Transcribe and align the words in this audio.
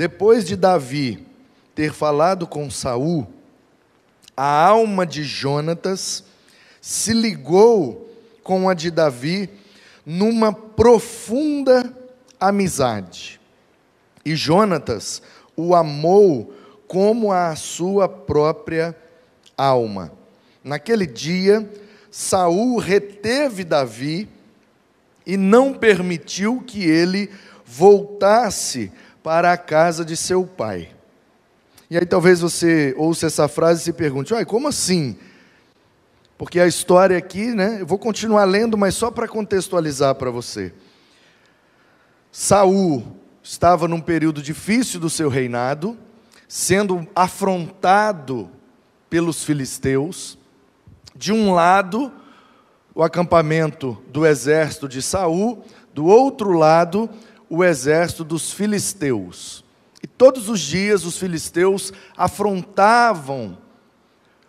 Depois 0.00 0.46
de 0.46 0.56
Davi 0.56 1.26
ter 1.74 1.92
falado 1.92 2.46
com 2.46 2.70
Saul, 2.70 3.26
a 4.34 4.64
alma 4.66 5.04
de 5.04 5.22
Jonatas 5.22 6.24
se 6.80 7.12
ligou 7.12 8.10
com 8.42 8.66
a 8.66 8.72
de 8.72 8.90
Davi 8.90 9.50
numa 10.06 10.54
profunda 10.54 11.94
amizade. 12.40 13.38
E 14.24 14.34
Jonatas 14.34 15.20
o 15.54 15.74
amou 15.74 16.54
como 16.88 17.30
a 17.30 17.54
sua 17.54 18.08
própria 18.08 18.96
alma. 19.54 20.12
Naquele 20.64 21.06
dia, 21.06 21.70
Saul 22.10 22.78
reteve 22.78 23.64
Davi 23.64 24.26
e 25.26 25.36
não 25.36 25.74
permitiu 25.74 26.64
que 26.66 26.84
ele 26.84 27.30
voltasse 27.66 28.90
para 29.22 29.52
a 29.52 29.56
casa 29.56 30.04
de 30.04 30.16
seu 30.16 30.46
pai. 30.46 30.90
E 31.90 31.96
aí 31.98 32.06
talvez 32.06 32.40
você 32.40 32.94
ouça 32.96 33.26
essa 33.26 33.48
frase 33.48 33.80
e 33.80 33.84
se 33.84 33.92
pergunte: 33.92 34.32
"Uai, 34.32 34.44
como 34.44 34.68
assim?" 34.68 35.16
Porque 36.38 36.58
a 36.58 36.66
história 36.66 37.18
aqui, 37.18 37.54
né? 37.54 37.82
Eu 37.82 37.86
vou 37.86 37.98
continuar 37.98 38.44
lendo, 38.44 38.78
mas 38.78 38.94
só 38.94 39.10
para 39.10 39.28
contextualizar 39.28 40.14
para 40.14 40.30
você. 40.30 40.72
Saul 42.32 43.04
estava 43.42 43.86
num 43.86 44.00
período 44.00 44.40
difícil 44.40 45.00
do 45.00 45.10
seu 45.10 45.28
reinado, 45.28 45.98
sendo 46.48 47.06
afrontado 47.14 48.48
pelos 49.10 49.44
filisteus. 49.44 50.38
De 51.14 51.30
um 51.30 51.52
lado, 51.52 52.10
o 52.94 53.02
acampamento 53.02 53.98
do 54.08 54.24
exército 54.24 54.88
de 54.88 55.02
Saul, 55.02 55.62
do 55.92 56.06
outro 56.06 56.52
lado, 56.52 57.10
o 57.50 57.64
exército 57.64 58.22
dos 58.22 58.52
filisteus. 58.52 59.64
E 60.00 60.06
todos 60.06 60.48
os 60.48 60.60
dias 60.60 61.04
os 61.04 61.18
filisteus 61.18 61.92
afrontavam 62.16 63.58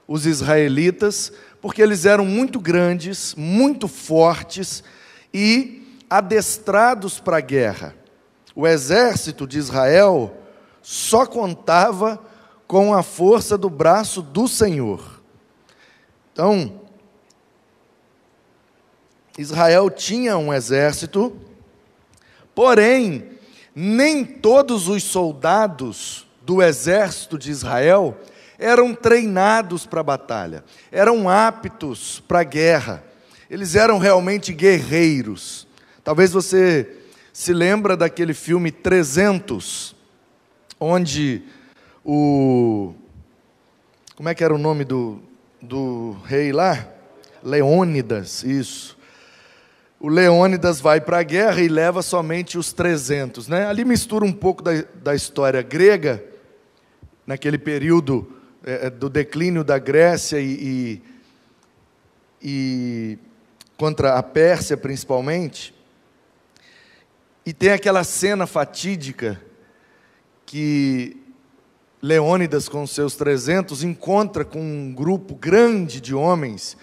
os 0.08 0.26
israelitas, 0.28 1.34
porque 1.60 1.82
eles 1.82 2.06
eram 2.06 2.24
muito 2.24 2.60
grandes, 2.60 3.34
muito 3.36 3.88
fortes 3.88 4.84
e 5.34 6.00
adestrados 6.10 7.20
para 7.20 7.38
a 7.38 7.42
guerra. 7.42 7.96
O 8.56 8.68
exército 8.68 9.48
de 9.48 9.58
Israel 9.58 10.38
só 10.82 11.26
contava 11.26 12.22
com 12.68 12.94
a 12.94 13.02
força 13.02 13.58
do 13.58 13.70
braço 13.70 14.22
do 14.22 14.48
Senhor. 14.48 15.22
Então, 16.32 16.82
Israel 19.38 19.90
tinha 19.90 20.38
um 20.38 20.54
exército, 20.54 21.36
porém, 22.54 23.30
nem 23.76 24.24
todos 24.26 24.88
os 24.88 25.04
soldados 25.04 26.28
do 26.42 26.62
exército 26.62 27.38
de 27.38 27.52
Israel 27.52 28.18
eram 28.58 28.94
treinados 28.94 29.86
para 29.86 30.02
a 30.02 30.04
batalha, 30.04 30.64
eram 30.92 31.28
aptos 31.28 32.22
para 32.28 32.42
a 32.42 32.44
guerra, 32.44 33.04
eles 33.50 33.76
eram 33.76 33.98
realmente 33.98 34.54
guerreiros. 34.54 35.68
Talvez 36.04 36.32
você 36.32 36.98
se 37.34 37.54
lembra 37.54 37.98
daquele 37.98 38.34
filme 38.34 38.72
300, 38.72 39.96
onde 40.80 41.44
o. 42.06 42.94
Como 44.16 44.30
é 44.30 44.36
que 44.36 44.44
era 44.44 44.54
o 44.54 44.60
nome 44.60 44.84
do, 44.84 45.20
do 45.62 46.18
rei 46.26 46.52
lá? 46.52 46.88
Leônidas, 47.44 48.44
isso. 48.44 48.98
O 50.04 50.10
Leônidas 50.10 50.82
vai 50.82 51.00
para 51.00 51.20
a 51.20 51.24
guerra 51.24 51.62
e 51.62 51.68
leva 51.68 52.02
somente 52.02 52.58
os 52.58 52.74
300. 52.74 53.48
Né? 53.48 53.68
Ali 53.68 53.86
mistura 53.86 54.26
um 54.26 54.34
pouco 54.34 54.64
da, 54.64 54.72
da 54.96 55.14
história 55.14 55.62
grega, 55.62 56.26
naquele 57.24 57.60
período 57.60 58.36
é, 58.66 58.88
é 58.88 58.90
do 58.90 59.08
declínio 59.08 59.64
da 59.64 59.78
Grécia 59.78 60.40
e, 60.40 60.50
e, 60.52 61.02
e 62.42 63.20
contra 63.78 64.16
a 64.16 64.24
Pérsia, 64.24 64.76
principalmente. 64.76 65.72
E 67.46 67.54
tem 67.54 67.70
aquela 67.70 68.04
cena 68.04 68.48
fatídica 68.48 69.40
que 70.48 71.16
Leônidas, 72.02 72.68
com 72.68 72.88
seus 72.88 73.16
300, 73.16 73.84
encontra 73.84 74.44
com 74.44 74.60
um 74.60 74.92
grupo 74.92 75.36
grande 75.36 76.02
de 76.02 76.16
homens 76.16 76.76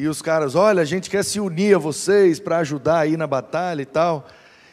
e 0.00 0.08
os 0.08 0.22
caras, 0.22 0.54
olha, 0.54 0.80
a 0.80 0.84
gente 0.86 1.10
quer 1.10 1.22
se 1.22 1.38
unir 1.38 1.76
a 1.76 1.78
vocês 1.78 2.40
para 2.40 2.56
ajudar 2.56 3.00
aí 3.00 3.18
na 3.18 3.26
batalha 3.26 3.82
e 3.82 3.86
tal. 3.86 4.26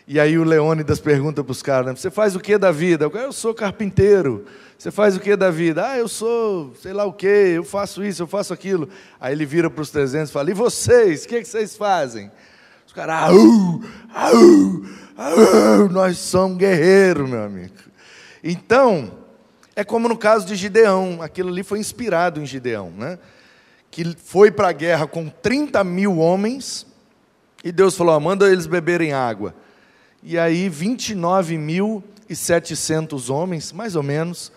E 0.08 0.22
aí 0.22 0.38
o 0.38 0.44
Leônidas 0.46 1.02
pergunta 1.02 1.44
para 1.44 1.52
os 1.52 1.62
caras: 1.62 2.00
Você 2.00 2.10
faz 2.10 2.34
o 2.34 2.40
que 2.40 2.58
da 2.58 2.72
vida? 2.72 3.12
Eu 3.14 3.34
sou 3.34 3.54
carpinteiro. 3.54 4.46
Você 4.78 4.90
faz 4.90 5.18
o 5.18 5.20
que 5.20 5.36
da 5.36 5.52
vida? 5.52 5.86
Ah, 5.86 5.98
eu 5.98 6.08
sou 6.08 6.74
sei 6.82 6.94
lá 6.94 7.04
o 7.04 7.12
que, 7.12 7.28
eu 7.28 7.64
faço 7.66 8.06
isso, 8.06 8.24
eu 8.24 8.28
faço 8.28 8.54
aquilo. 8.54 8.88
Aí 9.20 9.34
ele 9.34 9.46
vira 9.46 9.70
para 9.70 9.82
os 9.82 9.90
300 9.90 10.30
e 10.30 10.34
fala: 10.34 10.50
E 10.50 10.54
vocês? 10.54 11.26
O 11.26 11.28
que, 11.28 11.36
é 11.36 11.42
que 11.42 11.48
vocês 11.48 11.76
fazem? 11.76 12.32
Os 12.86 12.94
caras, 12.94 13.30
au, 13.30 13.82
au, 14.16 14.82
au, 15.18 15.90
nós 15.90 16.18
somos 16.20 16.58
guerreiros, 16.58 17.30
meu 17.30 17.44
amigo. 17.44 17.74
Então, 18.42 19.12
é 19.76 19.84
como 19.84 20.08
no 20.08 20.16
caso 20.16 20.46
de 20.48 20.56
Gideão, 20.56 21.22
aquilo 21.22 21.50
ali 21.50 21.64
foi 21.64 21.80
inspirado 21.80 22.42
em 22.42 22.46
Gideão, 22.46 22.92
né? 22.92 23.20
Que 23.90 24.16
foi 24.18 24.52
para 24.52 24.68
a 24.70 24.74
guerra 24.74 25.08
com 25.08 25.30
30 25.30 25.84
mil 25.84 26.18
homens, 26.18 26.86
e 27.64 27.72
Deus 27.72 27.98
falou: 27.98 28.20
manda 28.20 28.52
eles 28.52 28.68
beberem 28.68 29.14
água. 29.14 29.56
E 30.22 30.38
aí, 30.38 30.70
29.700 30.70 33.34
homens, 33.34 33.72
mais 33.72 33.96
ou 33.96 34.04
menos, 34.04 34.52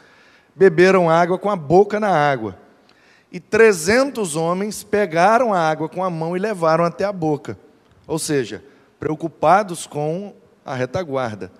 beberam 0.55 1.09
água 1.09 1.39
com 1.39 1.49
a 1.51 1.57
boca 1.57 1.99
na 2.01 2.11
água. 2.11 2.59
E 3.33 3.39
300 3.39 4.35
homens 4.35 4.83
pegaram 4.83 5.55
a 5.55 5.61
água 5.61 5.89
com 5.89 6.03
a 6.03 6.11
mão 6.11 6.37
e 6.37 6.41
levaram 6.41 6.85
até 6.85 7.05
a 7.05 7.13
boca. 7.13 7.57
Ou 8.07 8.19
seja, 8.19 8.65
preocupados 8.99 9.87
com 9.87 10.35
a 10.65 10.75
retaguarda. 10.75 11.53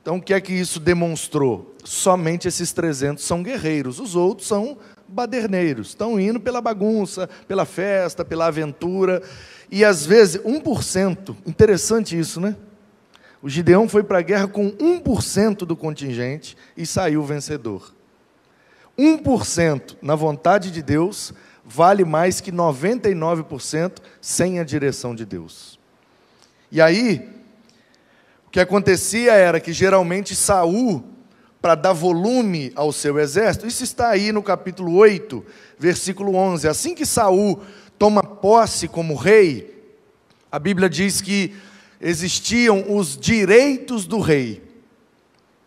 Então, 0.00 0.16
o 0.16 0.22
que 0.22 0.34
é 0.34 0.40
que 0.40 0.52
isso 0.52 0.78
demonstrou? 0.78 1.74
Somente 1.82 2.46
esses 2.46 2.72
300 2.72 3.24
são 3.24 3.42
guerreiros, 3.42 3.98
os 3.98 4.14
outros 4.14 4.46
são 4.46 4.78
baderneiros, 5.08 5.88
estão 5.88 6.18
indo 6.18 6.40
pela 6.40 6.60
bagunça, 6.60 7.28
pela 7.46 7.64
festa, 7.64 8.24
pela 8.24 8.46
aventura. 8.46 9.22
E 9.70 9.84
às 9.84 10.04
vezes, 10.04 10.40
1%, 10.42 11.36
interessante 11.46 12.18
isso, 12.18 12.40
né? 12.40 12.56
O 13.42 13.48
Gideão 13.48 13.88
foi 13.88 14.02
para 14.02 14.18
a 14.18 14.22
guerra 14.22 14.48
com 14.48 14.70
1% 14.70 15.58
do 15.66 15.76
contingente 15.76 16.56
e 16.76 16.86
saiu 16.86 17.22
vencedor. 17.22 17.94
1% 18.98 19.96
na 20.00 20.14
vontade 20.14 20.70
de 20.70 20.82
Deus 20.82 21.34
vale 21.64 22.04
mais 22.04 22.40
que 22.40 22.52
99% 22.52 23.98
sem 24.20 24.60
a 24.60 24.64
direção 24.64 25.14
de 25.14 25.24
Deus. 25.24 25.78
E 26.70 26.80
aí, 26.80 27.28
o 28.46 28.50
que 28.50 28.60
acontecia 28.60 29.32
era 29.34 29.60
que 29.60 29.72
geralmente 29.72 30.34
Saul, 30.34 31.04
para 31.64 31.74
dar 31.74 31.94
volume 31.94 32.70
ao 32.74 32.92
seu 32.92 33.18
exército, 33.18 33.66
isso 33.66 33.82
está 33.82 34.10
aí 34.10 34.30
no 34.30 34.42
capítulo 34.42 34.96
8, 34.96 35.42
versículo 35.78 36.34
11. 36.34 36.68
Assim 36.68 36.94
que 36.94 37.06
Saul 37.06 37.58
toma 37.98 38.22
posse 38.22 38.86
como 38.86 39.14
rei, 39.14 39.82
a 40.52 40.58
Bíblia 40.58 40.90
diz 40.90 41.22
que 41.22 41.54
existiam 41.98 42.94
os 42.94 43.16
direitos 43.16 44.04
do 44.04 44.20
rei. 44.20 44.62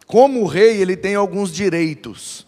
Como 0.05 0.45
rei, 0.45 0.79
ele 0.79 0.95
tem 0.95 1.15
alguns 1.15 1.51
direitos. 1.51 2.45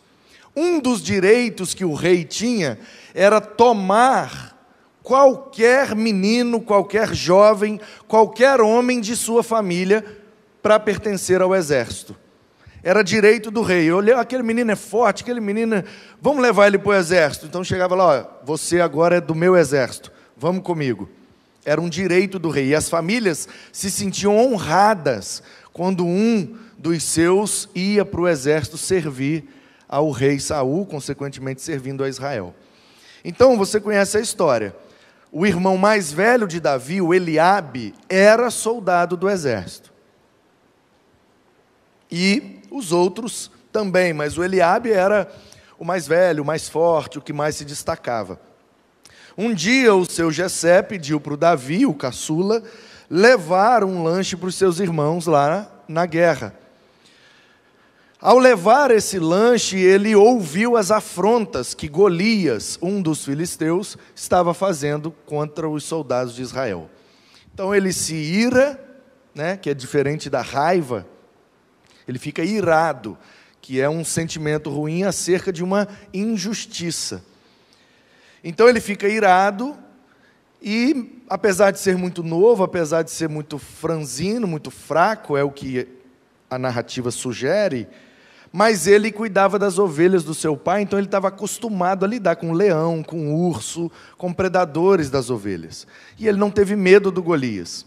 Um 0.55 0.79
dos 0.79 1.01
direitos 1.01 1.73
que 1.73 1.83
o 1.83 1.95
rei 1.95 2.25
tinha 2.25 2.77
era 3.15 3.41
tomar 3.41 4.55
qualquer 5.01 5.95
menino, 5.95 6.61
qualquer 6.61 7.15
jovem, 7.15 7.81
qualquer 8.07 8.61
homem 8.61 9.01
de 9.01 9.15
sua 9.15 9.41
família 9.41 10.05
para 10.61 10.79
pertencer 10.79 11.41
ao 11.41 11.55
exército. 11.55 12.15
Era 12.83 13.03
direito 13.03 13.51
do 13.51 13.61
rei. 13.61 13.91
Olhei, 13.91 14.13
aquele 14.13 14.43
menino 14.43 14.71
é 14.71 14.75
forte, 14.75 15.23
aquele 15.23 15.39
menino, 15.39 15.75
é... 15.75 15.83
vamos 16.21 16.41
levar 16.41 16.67
ele 16.67 16.77
para 16.77 16.89
o 16.89 16.93
exército. 16.93 17.45
Então 17.45 17.63
chegava 17.63 17.95
lá, 17.95 18.05
ó, 18.05 18.45
você 18.45 18.79
agora 18.79 19.17
é 19.17 19.21
do 19.21 19.35
meu 19.35 19.55
exército, 19.57 20.11
vamos 20.37 20.63
comigo. 20.63 21.09
Era 21.65 21.81
um 21.81 21.89
direito 21.89 22.39
do 22.39 22.49
rei. 22.49 22.67
E 22.67 22.75
as 22.75 22.89
famílias 22.89 23.47
se 23.71 23.91
sentiam 23.91 24.37
honradas 24.37 25.43
quando 25.73 26.05
um 26.05 26.55
dos 26.77 27.03
seus 27.03 27.69
ia 27.75 28.05
para 28.05 28.21
o 28.21 28.27
exército 28.27 28.77
servir 28.77 29.43
ao 29.87 30.09
rei 30.11 30.39
Saul, 30.39 30.85
consequentemente 30.85 31.61
servindo 31.61 32.03
a 32.03 32.09
Israel. 32.09 32.53
Então 33.23 33.57
você 33.57 33.79
conhece 33.79 34.17
a 34.17 34.21
história. 34.21 34.73
O 35.31 35.45
irmão 35.45 35.77
mais 35.77 36.11
velho 36.11 36.47
de 36.47 36.59
Davi, 36.59 37.01
o 37.01 37.13
Eliabe, 37.13 37.93
era 38.07 38.49
soldado 38.49 39.17
do 39.17 39.29
exército. 39.29 39.91
E 42.11 42.59
os 42.71 42.91
outros 42.91 43.51
também, 43.71 44.13
mas 44.13 44.37
o 44.37 44.43
Eliabe 44.43 44.91
era 44.91 45.31
o 45.77 45.85
mais 45.85 46.07
velho, 46.07 46.43
o 46.43 46.45
mais 46.45 46.67
forte, 46.67 47.17
o 47.17 47.21
que 47.21 47.31
mais 47.31 47.55
se 47.55 47.65
destacava. 47.65 48.39
Um 49.37 49.53
dia 49.53 49.95
o 49.95 50.05
seu 50.05 50.31
Jessé 50.31 50.81
pediu 50.81 51.19
para 51.19 51.33
o 51.33 51.37
Davi, 51.37 51.85
o 51.85 51.93
caçula, 51.93 52.61
levar 53.09 53.83
um 53.83 54.03
lanche 54.03 54.35
para 54.35 54.49
os 54.49 54.55
seus 54.55 54.79
irmãos 54.79 55.25
lá 55.25 55.71
na 55.87 56.05
guerra. 56.05 56.53
Ao 58.21 58.37
levar 58.37 58.91
esse 58.91 59.17
lanche, 59.17 59.77
ele 59.77 60.13
ouviu 60.13 60.75
as 60.75 60.91
afrontas 60.91 61.73
que 61.73 61.87
Golias, 61.87 62.77
um 62.81 63.01
dos 63.01 63.23
filisteus, 63.23 63.97
estava 64.13 64.53
fazendo 64.53 65.11
contra 65.25 65.69
os 65.69 65.85
soldados 65.85 66.35
de 66.35 66.41
Israel. 66.41 66.89
Então 67.53 67.73
ele 67.73 67.93
se 67.93 68.15
ira, 68.15 68.77
né, 69.33 69.55
que 69.55 69.69
é 69.69 69.73
diferente 69.73 70.29
da 70.29 70.41
raiva, 70.41 71.07
ele 72.09 72.17
fica 72.17 72.43
irado, 72.43 73.15
que 73.61 73.79
é 73.79 73.87
um 73.87 74.03
sentimento 74.03 74.69
ruim 74.69 75.03
acerca 75.03 75.53
de 75.53 75.63
uma 75.63 75.87
injustiça. 76.11 77.23
Então 78.43 78.67
ele 78.67 78.81
fica 78.81 79.07
irado 79.07 79.77
e, 80.59 81.21
apesar 81.29 81.69
de 81.69 81.79
ser 81.79 81.95
muito 81.95 82.23
novo, 82.23 82.63
apesar 82.63 83.03
de 83.03 83.11
ser 83.11 83.29
muito 83.29 83.59
franzino, 83.59 84.47
muito 84.47 84.71
fraco, 84.71 85.37
é 85.37 85.43
o 85.43 85.51
que 85.51 85.87
a 86.49 86.57
narrativa 86.57 87.11
sugere, 87.11 87.87
mas 88.51 88.87
ele 88.87 89.11
cuidava 89.11 89.59
das 89.59 89.77
ovelhas 89.77 90.23
do 90.23 90.33
seu 90.33 90.57
pai, 90.57 90.81
então 90.81 90.97
ele 90.97 91.05
estava 91.07 91.27
acostumado 91.27 92.03
a 92.03 92.07
lidar 92.07 92.37
com 92.37 92.51
leão, 92.51 93.03
com 93.03 93.35
urso, 93.35 93.91
com 94.17 94.33
predadores 94.33 95.11
das 95.11 95.29
ovelhas. 95.29 95.85
E 96.17 96.27
ele 96.27 96.39
não 96.39 96.49
teve 96.49 96.75
medo 96.75 97.11
do 97.11 97.21
Golias. 97.21 97.85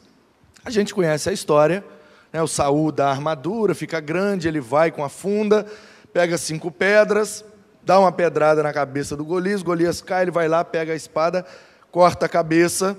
A 0.64 0.70
gente 0.70 0.94
conhece 0.94 1.28
a 1.28 1.32
história, 1.32 1.84
né? 2.32 2.42
o 2.42 2.48
Saul 2.48 2.90
dá 2.90 3.08
a 3.08 3.10
armadura, 3.10 3.74
fica 3.74 4.00
grande, 4.00 4.48
ele 4.48 4.60
vai 4.60 4.90
com 4.90 5.04
a 5.04 5.08
funda, 5.08 5.66
pega 6.12 6.38
cinco 6.38 6.70
pedras, 6.70 7.44
dá 7.82 7.98
uma 7.98 8.10
pedrada 8.10 8.62
na 8.62 8.72
cabeça 8.72 9.16
do 9.16 9.24
Golias, 9.24 9.62
Golias 9.62 10.00
cai, 10.00 10.22
ele 10.22 10.30
vai 10.30 10.48
lá, 10.48 10.64
pega 10.64 10.92
a 10.92 10.96
espada, 10.96 11.44
corta 11.90 12.26
a 12.26 12.28
cabeça, 12.28 12.96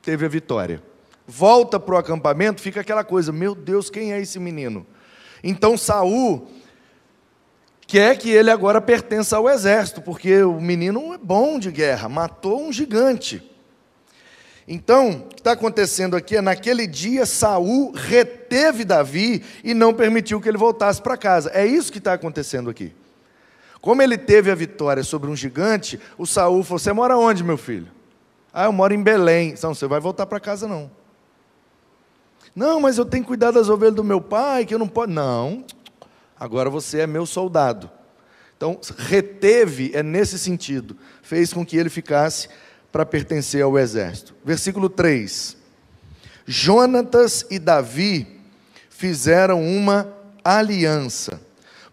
teve 0.00 0.24
a 0.24 0.28
vitória. 0.28 0.82
Volta 1.26 1.78
para 1.78 1.94
o 1.94 1.98
acampamento, 1.98 2.60
fica 2.60 2.80
aquela 2.80 3.04
coisa, 3.04 3.30
meu 3.32 3.54
Deus, 3.54 3.90
quem 3.90 4.12
é 4.12 4.20
esse 4.20 4.38
menino? 4.38 4.86
Então 5.42 5.76
Saul 5.76 6.48
quer 7.86 8.16
que 8.16 8.30
ele 8.30 8.50
agora 8.50 8.80
pertença 8.80 9.36
ao 9.36 9.48
exército, 9.48 10.00
porque 10.00 10.42
o 10.42 10.60
menino 10.60 11.12
é 11.12 11.18
bom 11.18 11.58
de 11.58 11.70
guerra, 11.70 12.08
matou 12.08 12.62
um 12.62 12.72
gigante. 12.72 13.51
Então, 14.66 15.10
o 15.10 15.28
que 15.28 15.40
está 15.40 15.52
acontecendo 15.52 16.16
aqui 16.16 16.36
é 16.36 16.40
naquele 16.40 16.86
dia 16.86 17.26
Saul 17.26 17.92
reteve 17.92 18.84
Davi 18.84 19.42
e 19.64 19.74
não 19.74 19.92
permitiu 19.92 20.40
que 20.40 20.48
ele 20.48 20.58
voltasse 20.58 21.02
para 21.02 21.16
casa. 21.16 21.50
É 21.52 21.66
isso 21.66 21.90
que 21.90 21.98
está 21.98 22.12
acontecendo 22.12 22.70
aqui. 22.70 22.94
Como 23.80 24.00
ele 24.00 24.16
teve 24.16 24.50
a 24.50 24.54
vitória 24.54 25.02
sobre 25.02 25.28
um 25.28 25.34
gigante, 25.34 25.98
o 26.16 26.24
Saul 26.24 26.62
falou: 26.62 26.78
Você 26.78 26.92
mora 26.92 27.16
onde, 27.16 27.42
meu 27.42 27.58
filho? 27.58 27.88
Ah, 28.52 28.66
eu 28.66 28.72
moro 28.72 28.94
em 28.94 29.02
Belém. 29.02 29.54
Não, 29.60 29.74
você 29.74 29.86
vai 29.86 29.98
voltar 29.98 30.26
para 30.26 30.38
casa 30.38 30.68
não. 30.68 30.90
Não, 32.54 32.80
mas 32.80 32.98
eu 32.98 33.04
tenho 33.04 33.24
que 33.24 33.28
cuidar 33.28 33.50
das 33.50 33.68
ovelhas 33.68 33.94
do 33.94 34.04
meu 34.04 34.20
pai, 34.20 34.64
que 34.64 34.74
eu 34.74 34.78
não 34.78 34.86
posso. 34.86 35.08
Não, 35.08 35.64
agora 36.38 36.70
você 36.70 37.00
é 37.00 37.06
meu 37.06 37.26
soldado. 37.26 37.90
Então, 38.56 38.78
reteve 38.96 39.90
é 39.92 40.02
nesse 40.04 40.38
sentido, 40.38 40.96
fez 41.20 41.52
com 41.52 41.66
que 41.66 41.76
ele 41.76 41.90
ficasse 41.90 42.48
para 42.92 43.06
pertencer 43.06 43.62
ao 43.62 43.78
exército. 43.78 44.34
Versículo 44.44 44.88
3: 44.88 45.56
Jonatas 46.46 47.44
e 47.50 47.58
Davi 47.58 48.40
fizeram 48.90 49.60
uma 49.60 50.06
aliança, 50.44 51.40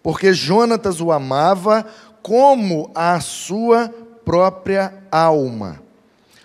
porque 0.04 0.34
Jonatas 0.34 1.02
o 1.02 1.12
amava 1.12 1.86
como 2.22 2.92
a 2.94 3.20
sua 3.20 3.90
própria 4.24 4.94
alma. 5.10 5.82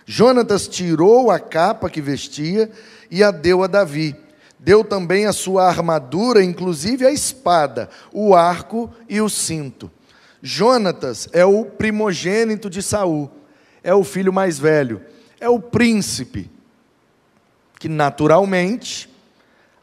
Jonatas 0.07 0.69
tirou 0.69 1.31
a 1.31 1.41
capa 1.41 1.91
que 1.91 2.01
vestia 2.01 2.71
e 3.11 3.23
a 3.23 3.31
deu 3.31 3.63
a 3.63 3.67
Davi 3.67 4.17
Deu 4.65 4.83
também 4.83 5.27
a 5.27 5.33
sua 5.35 5.69
armadura, 5.69 6.43
inclusive 6.43 7.05
a 7.05 7.13
espada, 7.13 7.91
o 8.11 8.35
arco 8.35 8.91
e 9.07 9.21
o 9.21 9.29
cinto. 9.29 9.91
Jonatas 10.43 11.29
é 11.33 11.45
o 11.45 11.67
primogênito 11.67 12.71
de 12.71 12.83
Saul, 12.83 13.31
é 13.85 13.95
o 13.95 14.03
filho 14.03 14.33
mais 14.33 14.59
velho, 14.59 15.03
é 15.39 15.49
o 15.49 15.61
príncipe 15.61 16.51
que 17.79 17.89
naturalmente 17.89 19.11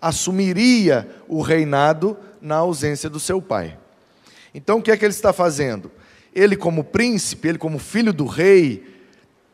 assumiria 0.02 1.08
o 1.28 1.42
reinado 1.42 2.18
na 2.42 2.56
ausência 2.56 3.08
do 3.08 3.20
seu 3.20 3.40
pai. 3.40 3.78
Então 4.56 4.80
o 4.80 4.82
que 4.82 4.90
é 4.90 4.98
que 4.98 5.06
ele 5.06 5.14
está 5.14 5.32
fazendo? 5.32 5.92
Ele 6.34 6.58
como 6.58 6.84
príncipe, 6.84 7.48
ele 7.48 7.60
como 7.60 7.78
filho 7.78 8.12
do 8.12 8.26
rei, 8.26 8.84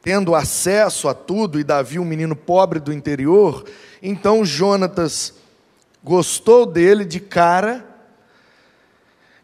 tendo 0.01 0.33
acesso 0.33 1.09
a 1.09 1.13
tudo, 1.13 1.59
e 1.59 1.63
Davi, 1.63 1.99
um 1.99 2.05
menino 2.05 2.35
pobre 2.35 2.79
do 2.79 2.93
interior, 2.93 3.65
então 4.01 4.45
Jonatas 4.45 5.33
gostou 6.01 6.65
dele 6.65 7.03
de 7.03 7.19
cara, 7.19 7.85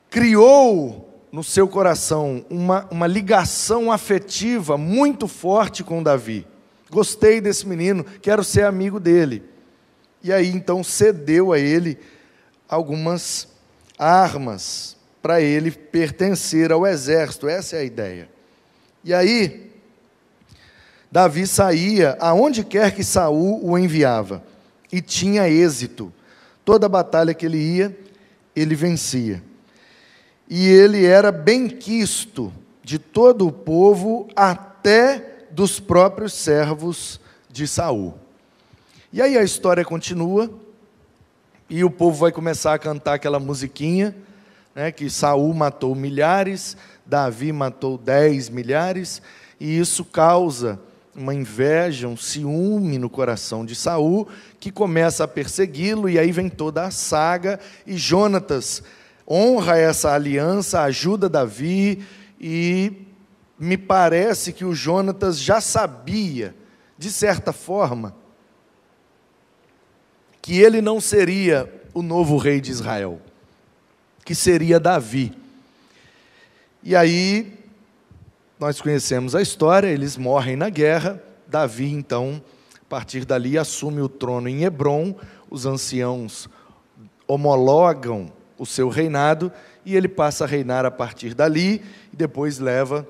criou 0.09 1.12
no 1.33 1.43
seu 1.43 1.67
coração 1.67 2.45
uma, 2.47 2.87
uma 2.91 3.07
ligação 3.07 3.91
afetiva 3.91 4.77
muito 4.77 5.27
forte 5.27 5.83
com 5.83 6.03
Davi. 6.03 6.45
Gostei 6.91 7.41
desse 7.41 7.67
menino, 7.67 8.03
quero 8.03 8.43
ser 8.43 8.65
amigo 8.65 8.99
dele. 8.99 9.43
E 10.21 10.31
aí 10.31 10.49
então 10.49 10.83
cedeu 10.83 11.51
a 11.51 11.57
ele 11.57 11.97
algumas 12.69 13.47
armas 13.97 14.95
para 15.23 15.41
ele 15.41 15.71
pertencer 15.71 16.71
ao 16.71 16.85
exército, 16.85 17.49
essa 17.49 17.77
é 17.77 17.79
a 17.79 17.83
ideia. 17.83 18.29
E 19.03 19.11
aí, 19.11 19.71
Davi 21.11 21.47
saía 21.47 22.15
aonde 22.19 22.63
quer 22.63 22.93
que 22.93 23.03
Saul 23.03 23.59
o 23.67 23.75
enviava 23.75 24.43
e 24.91 25.01
tinha 25.01 25.49
êxito. 25.49 26.13
Toda 26.63 26.87
batalha 26.87 27.33
que 27.33 27.45
ele 27.47 27.57
ia, 27.57 27.97
ele 28.55 28.75
vencia. 28.75 29.41
E 30.55 30.67
ele 30.67 31.03
era 31.03 31.31
benquisto 31.31 32.53
de 32.83 32.99
todo 32.99 33.47
o 33.47 33.51
povo, 33.51 34.27
até 34.35 35.47
dos 35.49 35.79
próprios 35.79 36.31
servos 36.31 37.19
de 37.49 37.67
Saul. 37.67 38.13
E 39.11 39.19
aí 39.19 39.35
a 39.35 39.41
história 39.41 39.83
continua, 39.83 40.51
e 41.67 41.83
o 41.83 41.89
povo 41.89 42.19
vai 42.19 42.31
começar 42.31 42.71
a 42.71 42.77
cantar 42.77 43.15
aquela 43.15 43.39
musiquinha, 43.39 44.15
né, 44.75 44.91
que 44.91 45.09
Saul 45.09 45.51
matou 45.55 45.95
milhares, 45.95 46.77
Davi 47.03 47.51
matou 47.51 47.97
dez 47.97 48.47
milhares, 48.47 49.23
e 49.59 49.79
isso 49.79 50.05
causa 50.05 50.79
uma 51.15 51.33
inveja, 51.33 52.07
um 52.07 52.15
ciúme 52.15 52.99
no 52.99 53.09
coração 53.09 53.65
de 53.65 53.73
Saul, 53.73 54.27
que 54.59 54.71
começa 54.71 55.23
a 55.23 55.27
persegui-lo, 55.27 56.07
e 56.07 56.19
aí 56.19 56.31
vem 56.31 56.47
toda 56.47 56.83
a 56.83 56.91
saga, 56.91 57.59
e 57.87 57.97
Jonatas 57.97 58.83
honra 59.33 59.79
essa 59.79 60.13
aliança, 60.13 60.81
ajuda 60.81 61.27
Davi, 61.27 62.05
e 62.39 63.07
me 63.57 63.77
parece 63.77 64.53
que 64.53 64.63
o 64.63 64.75
Jonatas 64.75 65.39
já 65.39 65.59
sabia, 65.59 66.55
de 66.95 67.09
certa 67.09 67.51
forma, 67.51 68.15
que 70.39 70.59
ele 70.59 70.81
não 70.81 71.01
seria 71.01 71.71
o 71.95 72.03
novo 72.03 72.37
rei 72.37 72.61
de 72.61 72.69
Israel, 72.69 73.19
que 74.23 74.35
seria 74.35 74.79
Davi. 74.79 75.35
E 76.83 76.95
aí 76.95 77.57
nós 78.59 78.79
conhecemos 78.81 79.33
a 79.33 79.41
história, 79.41 79.87
eles 79.87 80.15
morrem 80.15 80.55
na 80.55 80.69
guerra. 80.69 81.21
Davi, 81.47 81.91
então, 81.91 82.41
a 82.75 82.85
partir 82.87 83.25
dali, 83.25 83.57
assume 83.57 84.01
o 84.01 84.09
trono 84.09 84.47
em 84.47 84.63
Hebron. 84.63 85.15
Os 85.49 85.65
anciãos 85.65 86.47
homologam 87.27 88.31
o 88.63 88.65
seu 88.65 88.87
reinado 88.87 89.51
e 89.85 89.95
ele 89.95 90.07
passa 90.07 90.45
a 90.45 90.47
reinar 90.47 90.85
a 90.85 90.91
partir 90.91 91.33
dali 91.33 91.83
e 92.11 92.15
depois 92.15 92.59
leva 92.59 93.07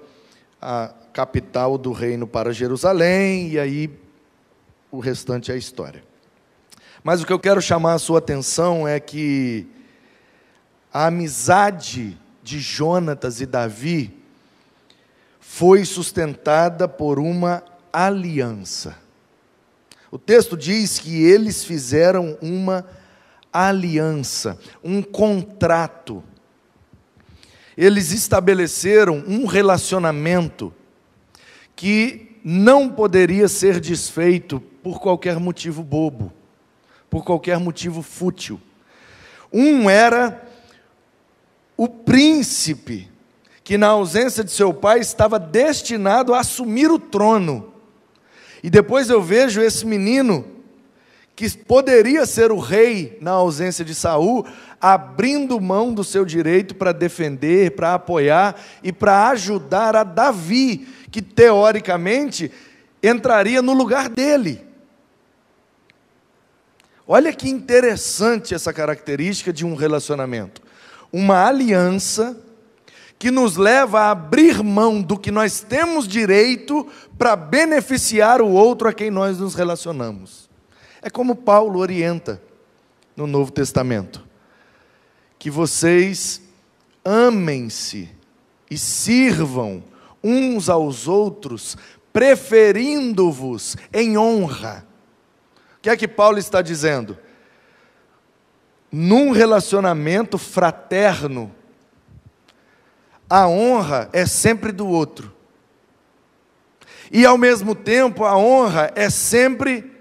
a 0.59 0.91
capital 1.13 1.77
do 1.77 1.91
reino 1.91 2.25
para 2.25 2.51
Jerusalém 2.51 3.49
e 3.49 3.59
aí 3.59 3.89
o 4.91 4.99
restante 4.99 5.51
é 5.51 5.57
história. 5.57 6.03
Mas 7.03 7.21
o 7.21 7.25
que 7.25 7.33
eu 7.33 7.39
quero 7.39 7.61
chamar 7.61 7.93
a 7.93 7.99
sua 7.99 8.17
atenção 8.17 8.87
é 8.87 8.99
que 8.99 9.67
a 10.91 11.07
amizade 11.07 12.17
de 12.41 12.59
Jonatas 12.59 13.39
e 13.39 13.45
Davi 13.45 14.17
foi 15.39 15.85
sustentada 15.85 16.87
por 16.87 17.19
uma 17.19 17.63
aliança. 17.91 18.97
O 20.09 20.17
texto 20.17 20.57
diz 20.57 20.97
que 20.97 21.23
eles 21.23 21.63
fizeram 21.63 22.37
uma 22.41 22.85
aliança, 23.53 24.59
um 24.83 25.01
contrato. 25.01 26.23
Eles 27.77 28.11
estabeleceram 28.11 29.23
um 29.27 29.45
relacionamento 29.45 30.73
que 31.75 32.39
não 32.43 32.89
poderia 32.89 33.47
ser 33.47 33.79
desfeito 33.79 34.59
por 34.59 34.99
qualquer 34.99 35.39
motivo 35.39 35.81
bobo, 35.83 36.33
por 37.09 37.23
qualquer 37.23 37.59
motivo 37.59 38.01
fútil. 38.01 38.59
Um 39.51 39.89
era 39.89 40.43
o 41.77 41.87
príncipe 41.87 43.09
que 43.63 43.77
na 43.77 43.87
ausência 43.87 44.43
de 44.43 44.51
seu 44.51 44.73
pai 44.73 44.99
estava 44.99 45.39
destinado 45.39 46.33
a 46.33 46.39
assumir 46.39 46.91
o 46.91 46.99
trono. 46.99 47.73
E 48.61 48.69
depois 48.69 49.09
eu 49.09 49.21
vejo 49.21 49.61
esse 49.61 49.85
menino 49.85 50.45
que 51.35 51.49
poderia 51.57 52.25
ser 52.25 52.51
o 52.51 52.59
rei 52.59 53.17
na 53.19 53.31
ausência 53.31 53.83
de 53.83 53.95
Saul, 53.95 54.45
abrindo 54.79 55.59
mão 55.59 55.93
do 55.93 56.03
seu 56.03 56.25
direito 56.25 56.75
para 56.75 56.91
defender, 56.91 57.71
para 57.71 57.95
apoiar 57.95 58.55
e 58.83 58.91
para 58.91 59.29
ajudar 59.29 59.95
a 59.95 60.03
Davi, 60.03 60.87
que 61.09 61.21
teoricamente 61.21 62.51
entraria 63.01 63.61
no 63.61 63.73
lugar 63.73 64.09
dele. 64.09 64.61
Olha 67.07 67.33
que 67.33 67.49
interessante 67.49 68.53
essa 68.53 68.71
característica 68.71 69.51
de 69.51 69.65
um 69.65 69.75
relacionamento. 69.75 70.61
Uma 71.11 71.47
aliança 71.47 72.37
que 73.19 73.29
nos 73.29 73.57
leva 73.57 74.01
a 74.01 74.11
abrir 74.11 74.63
mão 74.63 75.01
do 75.01 75.17
que 75.17 75.31
nós 75.31 75.61
temos 75.61 76.07
direito 76.07 76.87
para 77.17 77.35
beneficiar 77.35 78.41
o 78.41 78.49
outro 78.49 78.87
a 78.87 78.93
quem 78.93 79.09
nós 79.09 79.37
nos 79.39 79.55
relacionamos. 79.55 80.49
É 81.03 81.09
como 81.09 81.35
Paulo 81.35 81.79
orienta 81.79 82.41
no 83.15 83.27
Novo 83.27 83.51
Testamento: 83.51 84.25
que 85.37 85.51
vocês 85.51 86.41
amem-se 87.03 88.09
e 88.71 88.77
sirvam 88.77 89.83
uns 90.23 90.69
aos 90.69 91.05
outros, 91.05 91.75
preferindo-vos 92.13 93.75
em 93.91 94.17
honra. 94.17 94.87
O 95.77 95.81
que 95.81 95.89
é 95.89 95.97
que 95.97 96.07
Paulo 96.07 96.37
está 96.37 96.61
dizendo? 96.61 97.17
Num 98.89 99.31
relacionamento 99.31 100.37
fraterno, 100.37 101.53
a 103.29 103.45
honra 103.45 104.09
é 104.13 104.25
sempre 104.25 104.71
do 104.71 104.87
outro. 104.87 105.33
E 107.11 107.25
ao 107.25 107.37
mesmo 107.37 107.75
tempo, 107.75 108.23
a 108.23 108.37
honra 108.37 108.91
é 108.95 109.09
sempre 109.09 109.92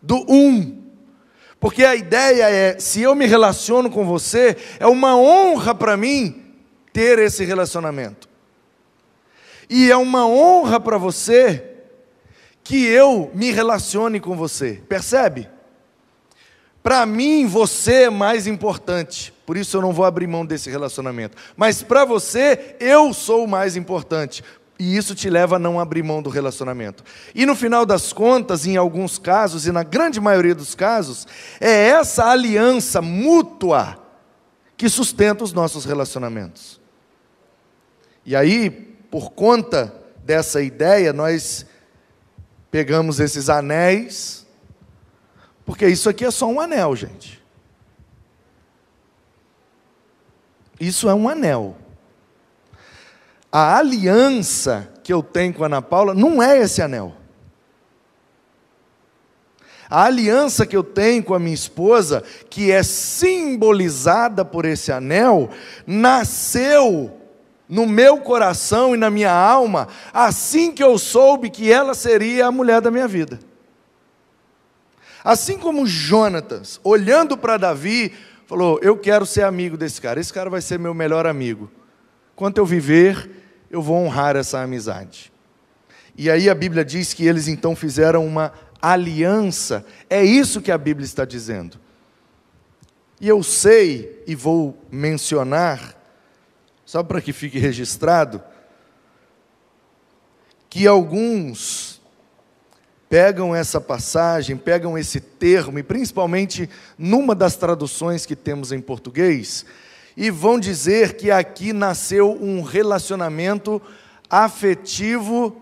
do 0.00 0.24
um. 0.28 0.82
Porque 1.60 1.84
a 1.84 1.96
ideia 1.96 2.48
é: 2.50 2.78
se 2.78 3.00
eu 3.02 3.14
me 3.14 3.26
relaciono 3.26 3.90
com 3.90 4.04
você, 4.04 4.56
é 4.78 4.86
uma 4.86 5.16
honra 5.16 5.74
para 5.74 5.96
mim 5.96 6.44
ter 6.92 7.18
esse 7.18 7.44
relacionamento. 7.44 8.28
E 9.68 9.90
é 9.90 9.96
uma 9.96 10.26
honra 10.26 10.80
para 10.80 10.96
você 10.96 11.64
que 12.64 12.86
eu 12.86 13.30
me 13.34 13.50
relacione 13.50 14.20
com 14.20 14.36
você. 14.36 14.82
Percebe? 14.88 15.48
Para 16.82 17.04
mim, 17.04 17.46
você 17.46 18.04
é 18.04 18.10
mais 18.10 18.46
importante. 18.46 19.32
Por 19.44 19.56
isso 19.56 19.76
eu 19.76 19.82
não 19.82 19.92
vou 19.92 20.04
abrir 20.04 20.26
mão 20.26 20.44
desse 20.44 20.70
relacionamento. 20.70 21.36
Mas 21.56 21.82
para 21.82 22.04
você, 22.04 22.76
eu 22.80 23.12
sou 23.12 23.44
o 23.44 23.48
mais 23.48 23.76
importante. 23.76 24.42
E 24.78 24.96
isso 24.96 25.14
te 25.14 25.28
leva 25.28 25.56
a 25.56 25.58
não 25.58 25.80
abrir 25.80 26.04
mão 26.04 26.22
do 26.22 26.30
relacionamento. 26.30 27.02
E 27.34 27.44
no 27.44 27.56
final 27.56 27.84
das 27.84 28.12
contas, 28.12 28.64
em 28.64 28.76
alguns 28.76 29.18
casos, 29.18 29.66
e 29.66 29.72
na 29.72 29.82
grande 29.82 30.20
maioria 30.20 30.54
dos 30.54 30.74
casos, 30.74 31.26
é 31.60 31.88
essa 31.88 32.26
aliança 32.26 33.02
mútua 33.02 33.98
que 34.76 34.88
sustenta 34.88 35.42
os 35.42 35.52
nossos 35.52 35.84
relacionamentos. 35.84 36.80
E 38.24 38.36
aí, 38.36 38.70
por 39.10 39.32
conta 39.32 39.92
dessa 40.24 40.62
ideia, 40.62 41.12
nós 41.12 41.66
pegamos 42.70 43.18
esses 43.18 43.48
anéis, 43.48 44.46
porque 45.64 45.88
isso 45.88 46.08
aqui 46.08 46.24
é 46.24 46.30
só 46.30 46.46
um 46.46 46.60
anel, 46.60 46.94
gente. 46.94 47.42
Isso 50.78 51.08
é 51.08 51.14
um 51.14 51.28
anel. 51.28 51.76
A 53.50 53.78
aliança 53.78 54.92
que 55.02 55.12
eu 55.12 55.22
tenho 55.22 55.54
com 55.54 55.62
a 55.62 55.66
Ana 55.66 55.80
Paula 55.80 56.14
não 56.14 56.42
é 56.42 56.58
esse 56.58 56.82
anel. 56.82 57.14
A 59.90 60.04
aliança 60.04 60.66
que 60.66 60.76
eu 60.76 60.84
tenho 60.84 61.24
com 61.24 61.32
a 61.32 61.38
minha 61.38 61.54
esposa, 61.54 62.22
que 62.50 62.70
é 62.70 62.82
simbolizada 62.82 64.44
por 64.44 64.66
esse 64.66 64.92
anel, 64.92 65.48
nasceu 65.86 67.18
no 67.66 67.86
meu 67.86 68.18
coração 68.18 68.94
e 68.94 68.98
na 68.98 69.10
minha 69.10 69.32
alma 69.32 69.88
assim 70.12 70.72
que 70.72 70.82
eu 70.82 70.98
soube 70.98 71.50
que 71.50 71.72
ela 71.72 71.94
seria 71.94 72.46
a 72.46 72.52
mulher 72.52 72.82
da 72.82 72.90
minha 72.90 73.08
vida. 73.08 73.38
Assim 75.24 75.58
como 75.58 75.86
Jonatas, 75.86 76.78
olhando 76.84 77.36
para 77.36 77.56
Davi, 77.56 78.12
falou: 78.46 78.78
Eu 78.82 78.96
quero 78.98 79.24
ser 79.24 79.42
amigo 79.42 79.76
desse 79.76 80.00
cara, 80.00 80.20
esse 80.20 80.32
cara 80.32 80.50
vai 80.50 80.60
ser 80.60 80.78
meu 80.78 80.92
melhor 80.92 81.26
amigo. 81.26 81.70
Quanto 82.38 82.58
eu 82.58 82.64
viver, 82.64 83.28
eu 83.68 83.82
vou 83.82 83.96
honrar 83.96 84.36
essa 84.36 84.60
amizade. 84.60 85.32
E 86.16 86.30
aí 86.30 86.48
a 86.48 86.54
Bíblia 86.54 86.84
diz 86.84 87.12
que 87.12 87.26
eles 87.26 87.48
então 87.48 87.74
fizeram 87.74 88.24
uma 88.24 88.52
aliança. 88.80 89.84
É 90.08 90.22
isso 90.22 90.60
que 90.60 90.70
a 90.70 90.78
Bíblia 90.78 91.04
está 91.04 91.24
dizendo. 91.24 91.80
E 93.20 93.26
eu 93.26 93.42
sei 93.42 94.22
e 94.24 94.36
vou 94.36 94.80
mencionar, 94.88 96.00
só 96.86 97.02
para 97.02 97.20
que 97.20 97.32
fique 97.32 97.58
registrado, 97.58 98.40
que 100.70 100.86
alguns 100.86 102.00
pegam 103.08 103.52
essa 103.52 103.80
passagem, 103.80 104.56
pegam 104.56 104.96
esse 104.96 105.20
termo, 105.20 105.76
e 105.80 105.82
principalmente 105.82 106.70
numa 106.96 107.34
das 107.34 107.56
traduções 107.56 108.24
que 108.24 108.36
temos 108.36 108.70
em 108.70 108.80
português, 108.80 109.66
e 110.20 110.32
vão 110.32 110.58
dizer 110.58 111.16
que 111.16 111.30
aqui 111.30 111.72
nasceu 111.72 112.32
um 112.42 112.60
relacionamento 112.60 113.80
afetivo 114.28 115.56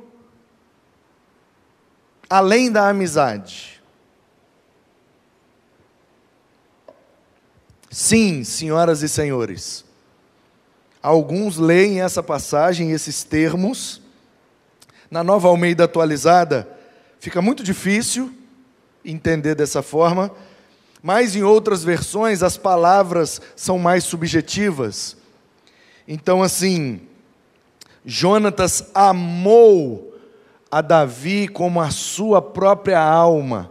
além 2.28 2.72
da 2.72 2.88
amizade. 2.88 3.82
Sim, 7.90 8.44
senhoras 8.44 9.02
e 9.02 9.10
senhores, 9.10 9.84
alguns 11.02 11.58
leem 11.58 12.00
essa 12.00 12.22
passagem, 12.22 12.92
esses 12.92 13.22
termos, 13.24 14.00
na 15.10 15.22
nova 15.22 15.48
Almeida 15.48 15.84
atualizada, 15.84 16.66
fica 17.20 17.42
muito 17.42 17.62
difícil 17.62 18.32
entender 19.04 19.54
dessa 19.54 19.82
forma, 19.82 20.34
mas 21.06 21.36
em 21.36 21.44
outras 21.44 21.84
versões 21.84 22.42
as 22.42 22.56
palavras 22.56 23.40
são 23.54 23.78
mais 23.78 24.02
subjetivas. 24.02 25.16
Então, 26.08 26.42
assim, 26.42 27.00
Jonatas 28.04 28.90
amou 28.92 30.18
a 30.68 30.80
Davi 30.80 31.46
como 31.46 31.80
a 31.80 31.92
sua 31.92 32.42
própria 32.42 33.00
alma. 33.00 33.70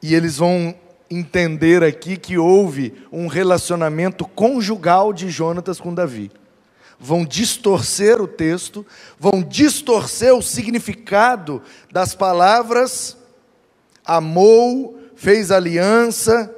E 0.00 0.14
eles 0.14 0.36
vão 0.36 0.72
entender 1.10 1.82
aqui 1.82 2.16
que 2.16 2.38
houve 2.38 2.94
um 3.10 3.26
relacionamento 3.26 4.24
conjugal 4.24 5.12
de 5.12 5.28
Jonatas 5.30 5.80
com 5.80 5.92
Davi. 5.92 6.30
Vão 6.96 7.24
distorcer 7.24 8.22
o 8.22 8.28
texto, 8.28 8.86
vão 9.18 9.42
distorcer 9.42 10.32
o 10.32 10.42
significado 10.42 11.60
das 11.90 12.14
palavras 12.14 13.18
amou, 14.04 14.99
fez 15.20 15.50
aliança, 15.50 16.50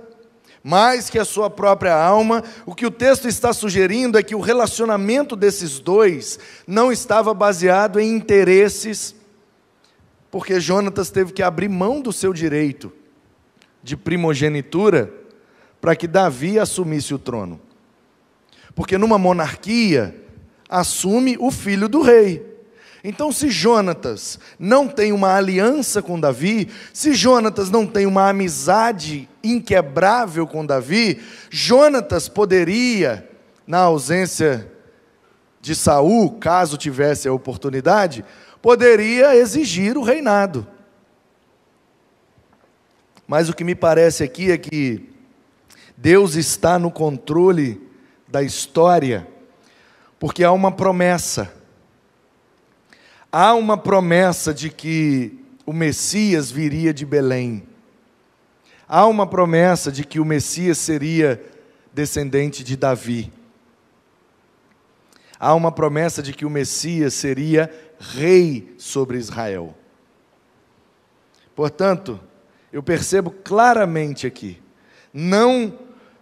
mais 0.63 1.11
que 1.11 1.19
a 1.19 1.25
sua 1.25 1.51
própria 1.51 1.97
alma. 1.97 2.45
O 2.65 2.77
que 2.77 2.87
o 2.87 2.93
texto 2.93 3.27
está 3.27 3.53
sugerindo 3.53 4.17
é 4.17 4.23
que 4.23 4.37
o 4.37 4.41
relacionamento 4.41 5.35
desses 5.35 5.81
dois 5.81 6.39
não 6.65 6.93
estava 6.93 7.35
baseado 7.35 7.99
em 7.99 8.15
interesses, 8.15 9.17
porque 10.31 10.61
Jonatas 10.61 11.11
teve 11.11 11.33
que 11.33 11.43
abrir 11.43 11.69
mão 11.69 12.01
do 12.01 12.13
seu 12.13 12.33
direito 12.33 12.93
de 13.83 13.97
primogenitura 13.97 15.13
para 15.81 15.97
que 15.97 16.07
Davi 16.07 16.57
assumisse 16.57 17.13
o 17.13 17.19
trono. 17.19 17.61
Porque 18.77 18.97
numa 18.97 19.19
monarquia, 19.19 20.15
assume 20.69 21.37
o 21.41 21.51
filho 21.51 21.89
do 21.89 22.01
rei. 22.01 22.52
Então, 23.05 23.33
se 23.33 23.51
Jonatas 23.51 24.39
não 24.59 24.87
tem 24.87 25.13
uma 25.13 25.35
aliança 25.35 26.01
com 26.01 26.21
Davi, 26.21 26.69
se 26.93 27.15
Jonatas 27.15 27.69
não 27.69 27.85
tem 27.85 28.07
uma 28.07 28.29
amizade 28.29 29.29
inquebrável 29.43 30.47
com 30.47 30.65
Davi, 30.65 31.21
Jonatas 31.51 32.29
poderia, 32.29 33.29
na 33.67 33.79
ausência 33.79 34.71
de 35.61 35.75
Saul, 35.75 36.39
caso 36.39 36.77
tivesse 36.77 37.27
a 37.27 37.33
oportunidade, 37.33 38.25
poderia 38.61 39.35
exigir 39.35 39.99
o 39.99 40.03
reinado. 40.03 40.65
Mas 43.27 43.49
o 43.49 43.55
que 43.55 43.65
me 43.65 43.75
parece 43.75 44.23
aqui 44.23 44.53
é 44.53 44.59
que 44.59 45.11
Deus 45.97 46.37
está 46.37 46.79
no 46.79 46.91
controle 46.91 47.81
da 48.29 48.43
história, 48.43 49.27
porque 50.21 50.45
há 50.45 50.53
uma 50.53 50.71
promessa 50.71 51.62
há 53.33 53.55
uma 53.55 53.79
promessa 53.79 54.53
de 54.53 54.69
que 54.69 55.43
o 55.65 55.73
Messias 55.73 56.51
viria 56.51 56.93
de 56.93 57.07
Belém. 57.07 57.67
Há 58.87 59.07
uma 59.07 59.27
promessa 59.27 59.91
de 59.91 60.05
que 60.05 60.21
o 60.21 60.25
Messias 60.25 60.77
seria 60.77 61.43
descendente 61.95 62.63
de 62.63 62.77
Davi. 62.77 63.33
Há 65.41 65.55
uma 65.55 65.73
promessa 65.73 66.23
de 66.23 66.35
que 66.35 66.45
o 66.45 66.51
Messias 66.51 67.15
seria 67.15 67.73
rei 67.99 68.75
sobre 68.77 69.17
Israel. 69.17 69.75
Portanto, 71.57 72.21
eu 72.71 72.83
percebo 72.83 73.31
claramente 73.31 74.27
aqui, 74.27 74.61
não 75.13 75.79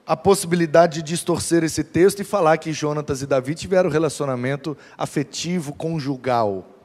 a 0.07 0.17
possibilidade 0.17 0.97
de 0.97 1.03
distorcer 1.03 1.63
esse 1.63 1.85
texto 1.85 2.21
e 2.21 2.25
falar 2.25 2.57
que 2.59 2.73
Jonatas 2.73 3.23
e 3.23 3.27
Davi 3.27 3.55
tiveram 3.55 3.91
relacionamento 3.91 4.77
afetivo 4.97 5.73
conjugal. 5.73 6.80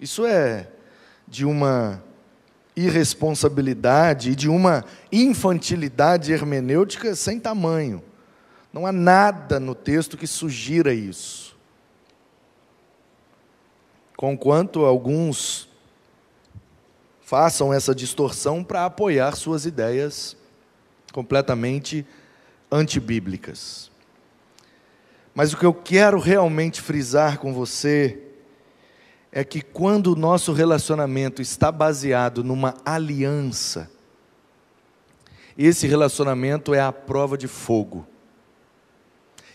Isso 0.00 0.26
é 0.26 0.68
de 1.26 1.44
uma 1.44 2.02
irresponsabilidade 2.76 4.32
e 4.32 4.34
de 4.34 4.48
uma 4.48 4.84
infantilidade 5.12 6.32
hermenêutica 6.32 7.14
sem 7.14 7.38
tamanho. 7.38 8.02
Não 8.72 8.86
há 8.86 8.92
nada 8.92 9.60
no 9.60 9.74
texto 9.74 10.16
que 10.16 10.26
sugira 10.26 10.92
isso. 10.92 11.56
Conquanto 14.16 14.84
alguns 14.84 15.68
façam 17.22 17.72
essa 17.72 17.94
distorção 17.94 18.62
para 18.62 18.84
apoiar 18.84 19.36
suas 19.36 19.64
ideias 19.66 20.36
completamente 21.12 22.04
antibíblicas. 22.70 23.90
Mas 25.34 25.52
o 25.52 25.56
que 25.56 25.66
eu 25.66 25.74
quero 25.74 26.18
realmente 26.18 26.80
frisar 26.80 27.38
com 27.38 27.52
você 27.52 28.23
é 29.36 29.42
que 29.42 29.60
quando 29.60 30.12
o 30.12 30.16
nosso 30.16 30.52
relacionamento 30.52 31.42
está 31.42 31.72
baseado 31.72 32.44
numa 32.44 32.76
aliança, 32.86 33.90
esse 35.58 35.88
relacionamento 35.88 36.72
é 36.72 36.80
a 36.80 36.92
prova 36.92 37.36
de 37.36 37.48
fogo. 37.48 38.06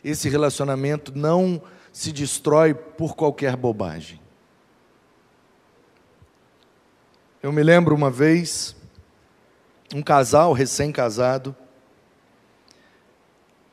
Esse 0.03 0.27
relacionamento 0.27 1.17
não 1.17 1.62
se 1.93 2.12
destrói 2.12 2.74
por 2.74 3.15
qualquer 3.15 3.55
bobagem. 3.55 4.19
Eu 7.41 7.53
me 7.53 7.63
lembro 7.63 7.95
uma 7.95 8.12
vez, 8.12 8.75
um 9.95 10.01
casal 10.01 10.51
recém-casado, 10.51 11.55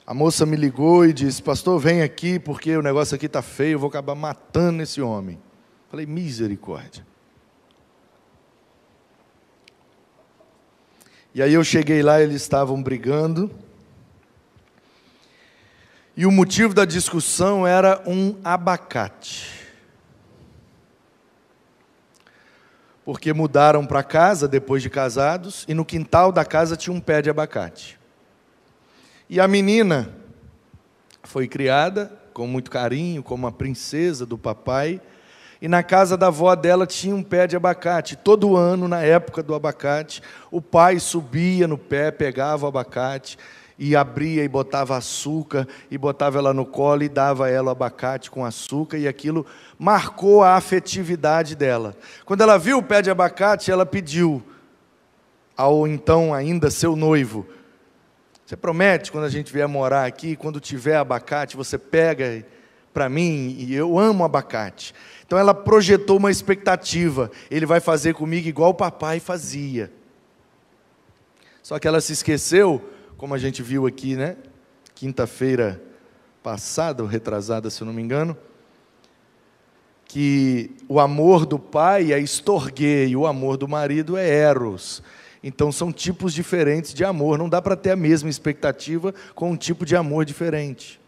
a 0.06 0.14
moça 0.14 0.46
me 0.46 0.54
ligou 0.54 1.04
e 1.04 1.12
disse: 1.12 1.42
Pastor, 1.42 1.80
vem 1.80 2.02
aqui 2.02 2.38
porque 2.38 2.76
o 2.76 2.82
negócio 2.82 3.16
aqui 3.16 3.26
está 3.26 3.42
feio, 3.42 3.72
eu 3.72 3.80
vou 3.80 3.88
acabar 3.88 4.14
matando 4.14 4.84
esse 4.84 5.02
homem. 5.02 5.44
Falei, 5.90 6.06
misericórdia. 6.06 7.06
E 11.34 11.42
aí 11.42 11.52
eu 11.52 11.62
cheguei 11.62 12.02
lá, 12.02 12.20
eles 12.20 12.42
estavam 12.42 12.82
brigando. 12.82 13.50
E 16.16 16.24
o 16.24 16.32
motivo 16.32 16.72
da 16.72 16.86
discussão 16.86 17.66
era 17.66 18.02
um 18.06 18.40
abacate. 18.42 19.54
Porque 23.04 23.32
mudaram 23.32 23.86
para 23.86 24.02
casa 24.02 24.48
depois 24.48 24.82
de 24.82 24.88
casados 24.88 25.64
e 25.68 25.74
no 25.74 25.84
quintal 25.84 26.32
da 26.32 26.44
casa 26.44 26.76
tinha 26.76 26.94
um 26.94 27.00
pé 27.00 27.20
de 27.20 27.28
abacate. 27.28 28.00
E 29.28 29.38
a 29.38 29.46
menina 29.46 30.10
foi 31.22 31.46
criada 31.46 32.10
com 32.32 32.46
muito 32.46 32.70
carinho, 32.70 33.22
como 33.22 33.46
a 33.46 33.52
princesa 33.52 34.24
do 34.24 34.38
papai 34.38 35.00
e 35.60 35.68
na 35.68 35.82
casa 35.82 36.16
da 36.16 36.26
avó 36.26 36.54
dela 36.54 36.86
tinha 36.86 37.14
um 37.14 37.22
pé 37.22 37.46
de 37.46 37.56
abacate. 37.56 38.16
Todo 38.16 38.56
ano, 38.56 38.86
na 38.86 39.02
época 39.02 39.42
do 39.42 39.54
abacate, 39.54 40.22
o 40.50 40.60
pai 40.60 40.98
subia 40.98 41.66
no 41.66 41.78
pé, 41.78 42.10
pegava 42.10 42.66
o 42.66 42.68
abacate 42.68 43.38
e 43.78 43.94
abria 43.94 44.42
e 44.42 44.48
botava 44.48 44.96
açúcar 44.96 45.66
e 45.90 45.98
botava 45.98 46.38
ela 46.38 46.54
no 46.54 46.64
colo 46.64 47.02
e 47.02 47.08
dava 47.08 47.50
ela 47.50 47.68
o 47.68 47.70
abacate 47.70 48.30
com 48.30 48.44
açúcar 48.44 48.96
e 48.96 49.06
aquilo 49.06 49.44
marcou 49.78 50.42
a 50.42 50.56
afetividade 50.56 51.54
dela. 51.54 51.94
Quando 52.24 52.42
ela 52.42 52.58
viu 52.58 52.78
o 52.78 52.82
pé 52.82 53.02
de 53.02 53.10
abacate, 53.10 53.70
ela 53.70 53.84
pediu 53.84 54.42
ao 55.56 55.86
então 55.86 56.34
ainda 56.34 56.70
seu 56.70 56.96
noivo: 56.96 57.46
Você 58.44 58.56
promete 58.56 59.12
quando 59.12 59.24
a 59.24 59.30
gente 59.30 59.52
vier 59.52 59.68
morar 59.68 60.06
aqui, 60.06 60.36
quando 60.36 60.60
tiver 60.60 60.96
abacate, 60.96 61.56
você 61.56 61.78
pega 61.78 62.44
para 62.94 63.10
mim 63.10 63.54
e 63.58 63.74
eu 63.74 63.98
amo 63.98 64.24
abacate. 64.24 64.94
Então 65.26 65.38
ela 65.38 65.52
projetou 65.52 66.18
uma 66.18 66.30
expectativa: 66.30 67.30
ele 67.50 67.66
vai 67.66 67.80
fazer 67.80 68.14
comigo 68.14 68.48
igual 68.48 68.70
o 68.70 68.74
papai 68.74 69.20
fazia. 69.20 69.92
Só 71.62 71.78
que 71.78 71.88
ela 71.88 72.00
se 72.00 72.12
esqueceu, 72.12 72.82
como 73.16 73.34
a 73.34 73.38
gente 73.38 73.62
viu 73.62 73.86
aqui, 73.86 74.14
né? 74.14 74.36
Quinta-feira 74.94 75.82
passada, 76.42 77.02
ou 77.02 77.08
retrasada, 77.08 77.68
se 77.70 77.82
eu 77.82 77.86
não 77.86 77.92
me 77.92 78.00
engano, 78.00 78.36
que 80.04 80.70
o 80.88 81.00
amor 81.00 81.44
do 81.44 81.58
pai 81.58 82.12
é 82.12 82.20
estorgue 82.20 83.06
e 83.06 83.16
o 83.16 83.26
amor 83.26 83.56
do 83.56 83.66
marido 83.66 84.16
é 84.16 84.28
eros. 84.28 85.02
Então 85.42 85.72
são 85.72 85.92
tipos 85.92 86.32
diferentes 86.32 86.94
de 86.94 87.04
amor, 87.04 87.36
não 87.36 87.48
dá 87.48 87.60
para 87.60 87.76
ter 87.76 87.90
a 87.90 87.96
mesma 87.96 88.30
expectativa 88.30 89.12
com 89.34 89.50
um 89.50 89.56
tipo 89.56 89.84
de 89.84 89.96
amor 89.96 90.24
diferente. 90.24 91.00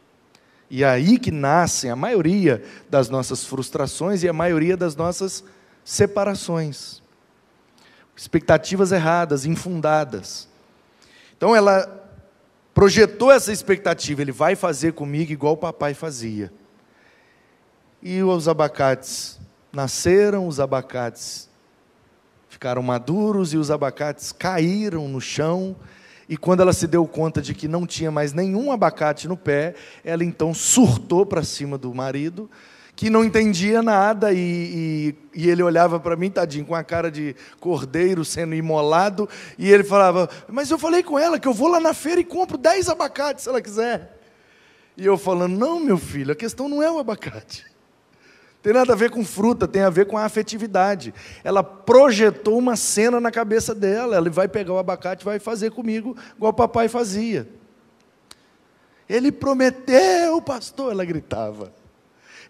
E 0.71 0.85
é 0.85 0.89
aí 0.89 1.19
que 1.19 1.31
nascem 1.31 1.91
a 1.91 1.97
maioria 1.97 2.63
das 2.91 3.09
nossas 3.09 3.45
frustrações 3.45 4.23
e 4.23 4.29
a 4.29 4.33
maioria 4.33 4.77
das 4.77 4.95
nossas 4.95 5.43
separações. 5.85 7.03
Expectativas 8.15 8.93
erradas, 8.93 9.47
infundadas. 9.47 10.49
Então 11.37 11.55
ela 11.55 12.05
projetou 12.75 13.33
essa 13.33 13.53
expectativa, 13.53 14.21
ele 14.21 14.33
vai 14.33 14.55
fazer 14.55 14.93
comigo 14.93 15.33
igual 15.33 15.55
o 15.55 15.57
papai 15.57 15.95
fazia. 15.95 16.53
E 18.03 18.23
os 18.23 18.47
abacates 18.47 19.39
nasceram, 19.73 20.47
os 20.47 20.61
abacates 20.61 21.49
ficaram 22.49 22.83
maduros 22.83 23.53
e 23.53 23.57
os 23.57 23.71
abacates 23.71 24.33
caíram 24.33 25.09
no 25.09 25.21
chão 25.21 25.77
e 26.29 26.37
quando 26.37 26.61
ela 26.61 26.73
se 26.73 26.87
deu 26.87 27.07
conta 27.07 27.41
de 27.41 27.55
que 27.55 27.67
não 27.67 27.87
tinha 27.87 28.11
mais 28.11 28.33
nenhum 28.33 28.71
abacate 28.71 29.27
no 29.27 29.37
pé, 29.37 29.75
ela 30.05 30.23
então 30.23 30.53
surtou 30.53 31.25
para 31.25 31.43
cima 31.43 31.79
do 31.79 31.95
marido, 31.95 32.51
que 32.95 33.09
não 33.09 33.25
entendia 33.25 33.81
nada, 33.81 34.33
e, 34.33 35.15
e, 35.35 35.43
e 35.43 35.49
ele 35.49 35.63
olhava 35.63 35.99
para 35.99 36.17
mim, 36.17 36.31
tadinho, 36.31 36.67
com 36.67 36.75
a 36.75 36.85
cara 36.85 37.11
de 37.11 37.35
cordeiro 37.61 38.25
sendo 38.25 38.55
imolado, 38.55 39.29
e 39.57 39.71
ele 39.71 39.85
falava: 39.85 40.29
Mas 40.49 40.71
eu 40.71 40.79
falei 40.79 41.03
com 41.03 41.19
ela 41.19 41.39
que 41.39 41.49
eu 41.49 41.55
vou 41.55 41.69
lá 41.69 41.81
na 41.81 41.95
feira 41.95 42.21
e 42.21 42.25
compro 42.25 42.59
10 42.59 42.89
abacates 42.89 43.45
se 43.45 43.49
ela 43.49 43.63
quiser. 43.63 44.19
E 44.97 45.07
eu 45.07 45.17
falando: 45.17 45.57
Não, 45.57 45.81
meu 45.81 45.97
filho, 45.97 46.33
a 46.33 46.37
questão 46.37 46.69
não 46.69 46.83
é 46.83 46.91
o 46.91 46.99
abacate. 46.99 47.65
Tem 48.63 48.73
nada 48.73 48.93
a 48.93 48.97
ver 48.97 49.11
com 49.11 49.25
fruta, 49.25 49.69
tem 49.69 49.83
a 49.83 49.91
ver 49.91 50.07
com 50.07 50.19
a 50.19 50.25
afetividade. 50.25 51.15
Ela 51.45 51.63
projetou 51.63 52.59
uma 52.59 52.75
cena 52.77 53.21
na 53.21 53.31
cabeça 53.31 53.75
dela. 53.75 54.17
Ela 54.17 54.29
vai 54.31 54.49
pegar 54.49 54.73
o 54.73 54.79
abacate 54.79 55.23
e 55.23 55.25
vai 55.25 55.39
fazer 55.39 55.71
comigo, 55.71 56.17
igual 56.37 56.51
o 56.51 56.55
papai 56.55 56.89
fazia. 56.89 57.49
Ele 59.09 59.31
prometeu, 59.31 60.43
pastor, 60.43 60.93
ela 60.93 61.05
gritava. 61.05 61.73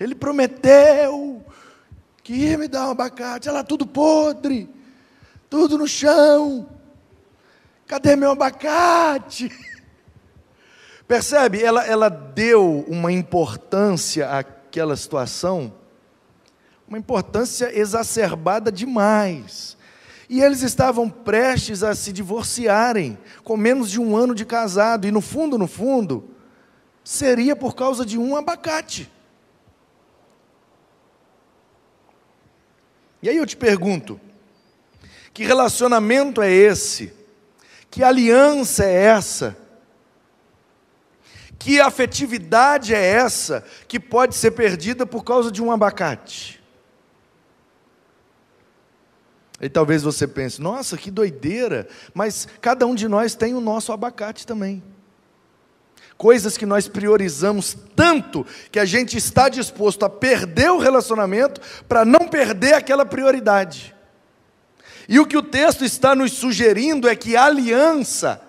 Ele 0.01 0.14
prometeu 0.14 1.44
que 2.23 2.33
ia 2.33 2.57
me 2.57 2.68
dar 2.68 2.88
um 2.88 2.92
abacate. 2.92 3.49
Ela 3.49 3.62
tudo 3.62 3.87
podre, 3.87 4.68
tudo 5.51 5.77
no 5.77 5.87
chão. 5.87 6.68
Cadê 7.87 8.16
meu 8.16 8.31
abacate? 8.31 9.51
Percebe? 11.07 11.62
Ela, 11.62 11.87
ela 11.87 12.09
deu 12.09 12.85
uma 12.88 13.12
importância 13.12 14.29
àquela 14.31 14.97
situação 14.97 15.78
uma 16.88 16.98
importância 16.98 17.70
exacerbada 17.79 18.72
demais. 18.72 19.77
E 20.29 20.40
eles 20.40 20.62
estavam 20.62 21.09
prestes 21.09 21.83
a 21.83 21.94
se 21.94 22.12
divorciarem, 22.12 23.18
com 23.44 23.57
menos 23.57 23.90
de 23.90 24.01
um 24.01 24.16
ano 24.16 24.35
de 24.35 24.44
casado, 24.44 25.07
e 25.07 25.11
no 25.11 25.20
fundo, 25.20 25.59
no 25.59 25.66
fundo, 25.66 26.31
seria 27.05 27.55
por 27.55 27.74
causa 27.74 28.05
de 28.05 28.18
um 28.18 28.37
abacate. 28.37 29.11
E 33.22 33.29
aí 33.29 33.37
eu 33.37 33.46
te 33.46 33.57
pergunto: 33.57 34.20
que 35.33 35.44
relacionamento 35.44 36.42
é 36.42 36.51
esse? 36.51 37.12
Que 37.90 38.03
aliança 38.03 38.85
é 38.85 38.92
essa? 38.92 39.57
Que 41.59 41.81
afetividade 41.81 42.94
é 42.94 43.03
essa 43.03 43.64
que 43.88 43.98
pode 43.98 44.35
ser 44.37 44.53
perdida 44.53 45.05
por 45.05 45.24
causa 45.24 45.51
de 45.51 45.62
um 45.62 45.72
abacate? 45.72 46.58
E 49.61 49.68
talvez 49.68 50.03
você 50.03 50.27
pense, 50.27 50.61
nossa, 50.61 50.97
que 50.97 51.11
doideira, 51.11 51.88
mas 52.14 52.47
cada 52.61 52.87
um 52.87 52.94
de 52.94 53.09
nós 53.09 53.35
tem 53.35 53.55
o 53.55 53.61
nosso 53.61 53.92
abacate 53.92 54.47
também. 54.47 54.83
Coisas 56.16 56.57
que 56.57 56.66
nós 56.66 56.88
priorizamos 56.88 57.77
tanto 57.94 58.47
que 58.71 58.79
a 58.79 58.85
gente 58.85 59.16
está 59.16 59.49
disposto 59.49 60.05
a 60.05 60.11
perder 60.11 60.71
o 60.71 60.79
relacionamento 60.79 61.61
para 61.88 62.05
não 62.05 62.29
perder 62.29 62.75
aquela 62.75 63.05
prioridade. 63.05 63.94
E 65.09 65.18
o 65.18 65.27
que 65.27 65.37
o 65.37 65.42
texto 65.42 65.85
está 65.85 66.14
nos 66.14 66.33
sugerindo 66.33 67.09
é 67.09 67.16
que 67.16 67.37
aliança 67.37 68.40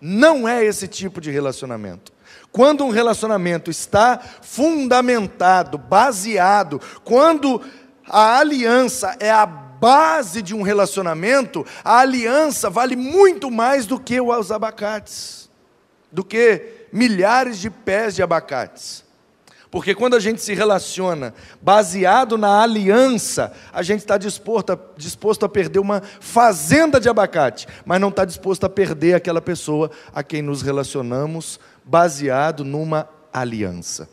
não 0.00 0.48
é 0.48 0.64
esse 0.64 0.88
tipo 0.88 1.20
de 1.20 1.30
relacionamento. 1.30 2.12
Quando 2.50 2.84
um 2.84 2.90
relacionamento 2.90 3.70
está 3.70 4.18
fundamentado, 4.42 5.78
baseado, 5.78 6.80
quando 7.04 7.62
a 8.06 8.38
aliança 8.38 9.16
é 9.20 9.30
a 9.30 9.67
base 9.80 10.42
de 10.42 10.54
um 10.54 10.62
relacionamento, 10.62 11.64
a 11.84 12.00
aliança 12.00 12.68
vale 12.68 12.96
muito 12.96 13.50
mais 13.50 13.86
do 13.86 13.98
que 13.98 14.20
os 14.20 14.50
abacates, 14.50 15.50
do 16.10 16.24
que 16.24 16.86
milhares 16.92 17.58
de 17.58 17.70
pés 17.70 18.14
de 18.14 18.22
abacates. 18.22 19.04
Porque 19.70 19.94
quando 19.94 20.16
a 20.16 20.20
gente 20.20 20.40
se 20.40 20.54
relaciona 20.54 21.34
baseado 21.60 22.38
na 22.38 22.62
aliança, 22.62 23.52
a 23.70 23.82
gente 23.82 24.00
está 24.00 24.16
disposto 24.16 24.72
a, 24.72 24.78
disposto 24.96 25.44
a 25.44 25.48
perder 25.48 25.78
uma 25.78 26.02
fazenda 26.20 26.98
de 26.98 27.08
abacate, 27.08 27.66
mas 27.84 28.00
não 28.00 28.08
está 28.08 28.24
disposto 28.24 28.64
a 28.64 28.68
perder 28.68 29.14
aquela 29.14 29.42
pessoa 29.42 29.90
a 30.14 30.22
quem 30.22 30.40
nos 30.40 30.62
relacionamos 30.62 31.60
baseado 31.84 32.64
numa 32.64 33.08
aliança. 33.30 34.08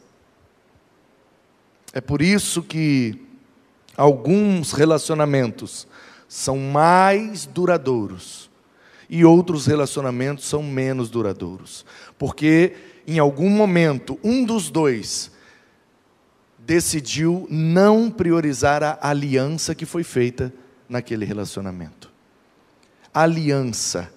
É 1.94 2.02
por 2.02 2.22
isso 2.22 2.62
que 2.62 3.25
alguns 3.98 4.72
relacionamentos 4.72 5.88
são 6.28 6.58
mais 6.58 7.46
duradouros 7.46 8.50
e 9.10 9.24
outros 9.24 9.66
relacionamentos 9.66 10.46
são 10.46 10.64
menos 10.64 11.10
duradouros, 11.10 11.86
porque 12.18 12.76
em 13.08 13.20
algum 13.20 13.50
momento 13.50 14.20
um 14.24 14.44
dos 14.44 14.70
dois 14.70 15.32
decidiu 16.58 17.48
não 17.50 18.10
priorizar 18.10 18.84
a 18.84 18.98
aliança 19.02 19.76
que 19.76 19.86
foi 19.86 20.04
feita 20.04 20.52
naquele 20.90 21.24
relacionamento. 21.24 22.12
Aliança 23.14 24.12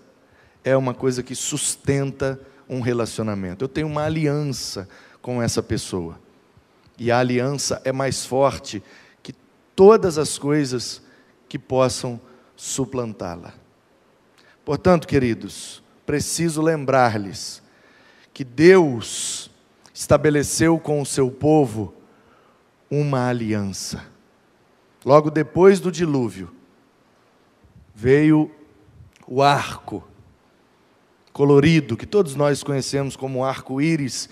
é 0.65 0.77
uma 0.77 0.95
coisa 0.95 1.23
que 1.23 1.35
sustenta 1.35 2.41
um 2.69 2.81
relacionamento. 2.81 3.65
Eu 3.65 3.69
tenho 3.69 3.87
uma 3.87 4.05
aliança 4.05 4.89
com 5.21 5.43
essa 5.43 5.63
pessoa. 5.63 6.19
E 6.99 7.11
a 7.13 7.19
aliança 7.19 7.81
é 7.85 7.93
mais 7.93 8.25
forte 8.25 8.83
todas 9.79 10.19
as 10.19 10.37
coisas 10.37 11.01
que 11.49 11.57
possam 11.57 12.21
suplantá-la. 12.57 13.55
Portanto, 14.65 15.07
queridos, 15.07 15.85
preciso 16.05 16.61
lembrar-lhes 16.61 17.63
que 18.35 18.43
Deus 18.43 19.49
estabeleceu 19.95 20.81
com 20.81 21.01
o 21.01 21.07
seu 21.07 21.31
povo 21.31 21.95
uma 22.91 23.29
aliança. 23.29 24.05
Logo 25.05 25.31
depois 25.31 25.79
do 25.79 25.93
dilúvio, 25.93 26.51
veio 27.95 28.51
o 29.29 29.41
arco 29.45 30.03
colorido, 31.33 31.97
que 31.97 32.05
todos 32.05 32.35
nós 32.35 32.65
conhecemos 32.65 33.15
como 33.15 33.45
arco-íris, 33.45 34.29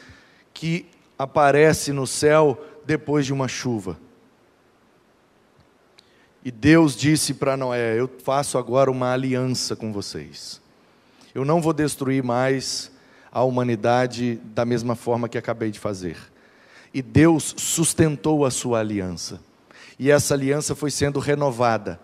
que 0.52 0.90
aparece 1.16 1.92
no 1.92 2.04
céu 2.04 2.60
depois 2.84 3.24
de 3.24 3.32
uma 3.32 3.46
chuva. 3.46 4.04
E 6.46 6.52
Deus 6.52 6.94
disse 6.94 7.34
para 7.34 7.56
Noé: 7.56 7.98
Eu 7.98 8.08
faço 8.22 8.56
agora 8.56 8.88
uma 8.88 9.12
aliança 9.12 9.74
com 9.74 9.92
vocês. 9.92 10.62
Eu 11.34 11.44
não 11.44 11.60
vou 11.60 11.72
destruir 11.72 12.22
mais 12.22 12.90
a 13.32 13.42
humanidade 13.42 14.40
da 14.54 14.64
mesma 14.64 14.94
forma 14.94 15.28
que 15.28 15.36
acabei 15.36 15.72
de 15.72 15.80
fazer 15.80 16.16
e 16.96 17.02
Deus 17.02 17.54
sustentou 17.58 18.46
a 18.46 18.50
sua 18.50 18.80
aliança. 18.80 19.38
E 19.98 20.10
essa 20.10 20.32
aliança 20.32 20.74
foi 20.74 20.90
sendo 20.90 21.18
renovada. 21.20 22.00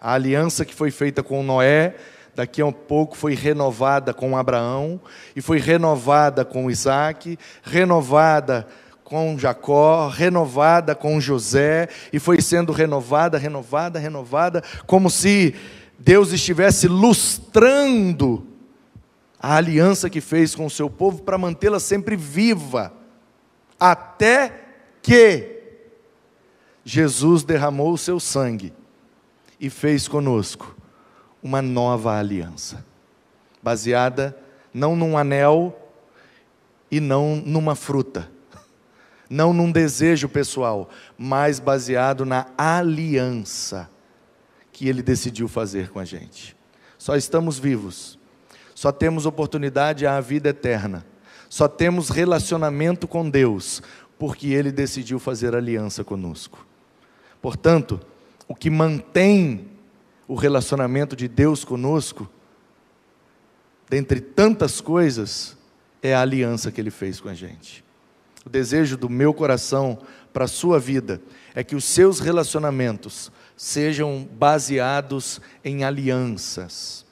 A 0.00 0.14
aliança 0.14 0.64
que 0.64 0.74
foi 0.74 0.90
feita 0.90 1.22
com 1.22 1.44
Noé, 1.44 1.94
daqui 2.34 2.60
a 2.60 2.66
um 2.66 2.72
pouco 2.72 3.16
foi 3.16 3.34
renovada 3.34 4.12
com 4.12 4.36
Abraão, 4.36 5.00
e 5.36 5.40
foi 5.40 5.60
renovada 5.60 6.44
com 6.44 6.68
Isaac, 6.68 7.38
renovada 7.62 8.66
com 9.12 9.38
Jacó, 9.38 10.08
renovada 10.08 10.94
com 10.94 11.20
José, 11.20 11.86
e 12.10 12.18
foi 12.18 12.40
sendo 12.40 12.72
renovada, 12.72 13.36
renovada, 13.36 13.98
renovada, 13.98 14.64
como 14.86 15.10
se 15.10 15.54
Deus 15.98 16.32
estivesse 16.32 16.88
lustrando 16.88 18.46
a 19.38 19.56
aliança 19.56 20.08
que 20.08 20.22
fez 20.22 20.54
com 20.54 20.64
o 20.64 20.70
seu 20.70 20.88
povo 20.88 21.20
para 21.20 21.36
mantê-la 21.36 21.78
sempre 21.78 22.16
viva 22.16 22.90
até 23.78 24.50
que 25.02 25.60
Jesus 26.82 27.44
derramou 27.44 27.92
o 27.92 27.98
seu 27.98 28.18
sangue 28.18 28.72
e 29.60 29.68
fez 29.68 30.08
conosco 30.08 30.74
uma 31.42 31.60
nova 31.60 32.18
aliança, 32.18 32.82
baseada 33.62 34.34
não 34.72 34.96
num 34.96 35.18
anel 35.18 35.78
e 36.90 36.98
não 36.98 37.36
numa 37.36 37.74
fruta, 37.74 38.31
não 39.32 39.52
num 39.52 39.72
desejo 39.72 40.28
pessoal, 40.28 40.90
mas 41.16 41.58
baseado 41.58 42.24
na 42.24 42.46
aliança 42.56 43.90
que 44.72 44.88
ele 44.88 45.02
decidiu 45.02 45.48
fazer 45.48 45.90
com 45.90 45.98
a 45.98 46.04
gente. 46.04 46.56
Só 46.98 47.16
estamos 47.16 47.58
vivos, 47.58 48.18
só 48.74 48.92
temos 48.92 49.26
oportunidade 49.26 50.06
à 50.06 50.20
vida 50.20 50.48
eterna 50.50 51.04
só 51.52 51.68
temos 51.68 52.08
relacionamento 52.08 53.06
com 53.06 53.28
Deus 53.28 53.82
porque 54.18 54.48
Ele 54.48 54.72
decidiu 54.72 55.18
fazer 55.18 55.54
aliança 55.54 56.02
conosco. 56.02 56.66
Portanto, 57.42 58.00
o 58.48 58.54
que 58.54 58.70
mantém 58.70 59.68
o 60.26 60.34
relacionamento 60.34 61.14
de 61.14 61.28
Deus 61.28 61.62
conosco, 61.62 62.26
dentre 63.86 64.18
tantas 64.18 64.80
coisas, 64.80 65.54
é 66.02 66.14
a 66.14 66.22
aliança 66.22 66.72
que 66.72 66.80
Ele 66.80 66.90
fez 66.90 67.20
com 67.20 67.28
a 67.28 67.34
gente. 67.34 67.84
O 68.44 68.50
desejo 68.50 68.96
do 68.96 69.08
meu 69.08 69.32
coração 69.32 69.98
para 70.32 70.44
a 70.44 70.48
sua 70.48 70.78
vida 70.78 71.20
é 71.54 71.62
que 71.62 71.76
os 71.76 71.84
seus 71.84 72.18
relacionamentos 72.18 73.30
sejam 73.56 74.28
baseados 74.32 75.40
em 75.64 75.84
alianças. 75.84 77.04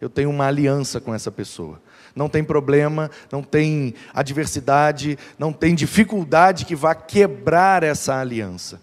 Eu 0.00 0.08
tenho 0.08 0.30
uma 0.30 0.46
aliança 0.46 1.00
com 1.00 1.14
essa 1.14 1.30
pessoa 1.30 1.80
não 2.18 2.28
tem 2.28 2.42
problema, 2.42 3.10
não 3.30 3.42
tem 3.42 3.94
adversidade, 4.12 5.16
não 5.38 5.52
tem 5.52 5.74
dificuldade 5.74 6.64
que 6.64 6.74
vá 6.74 6.94
quebrar 6.94 7.82
essa 7.82 8.16
aliança. 8.16 8.80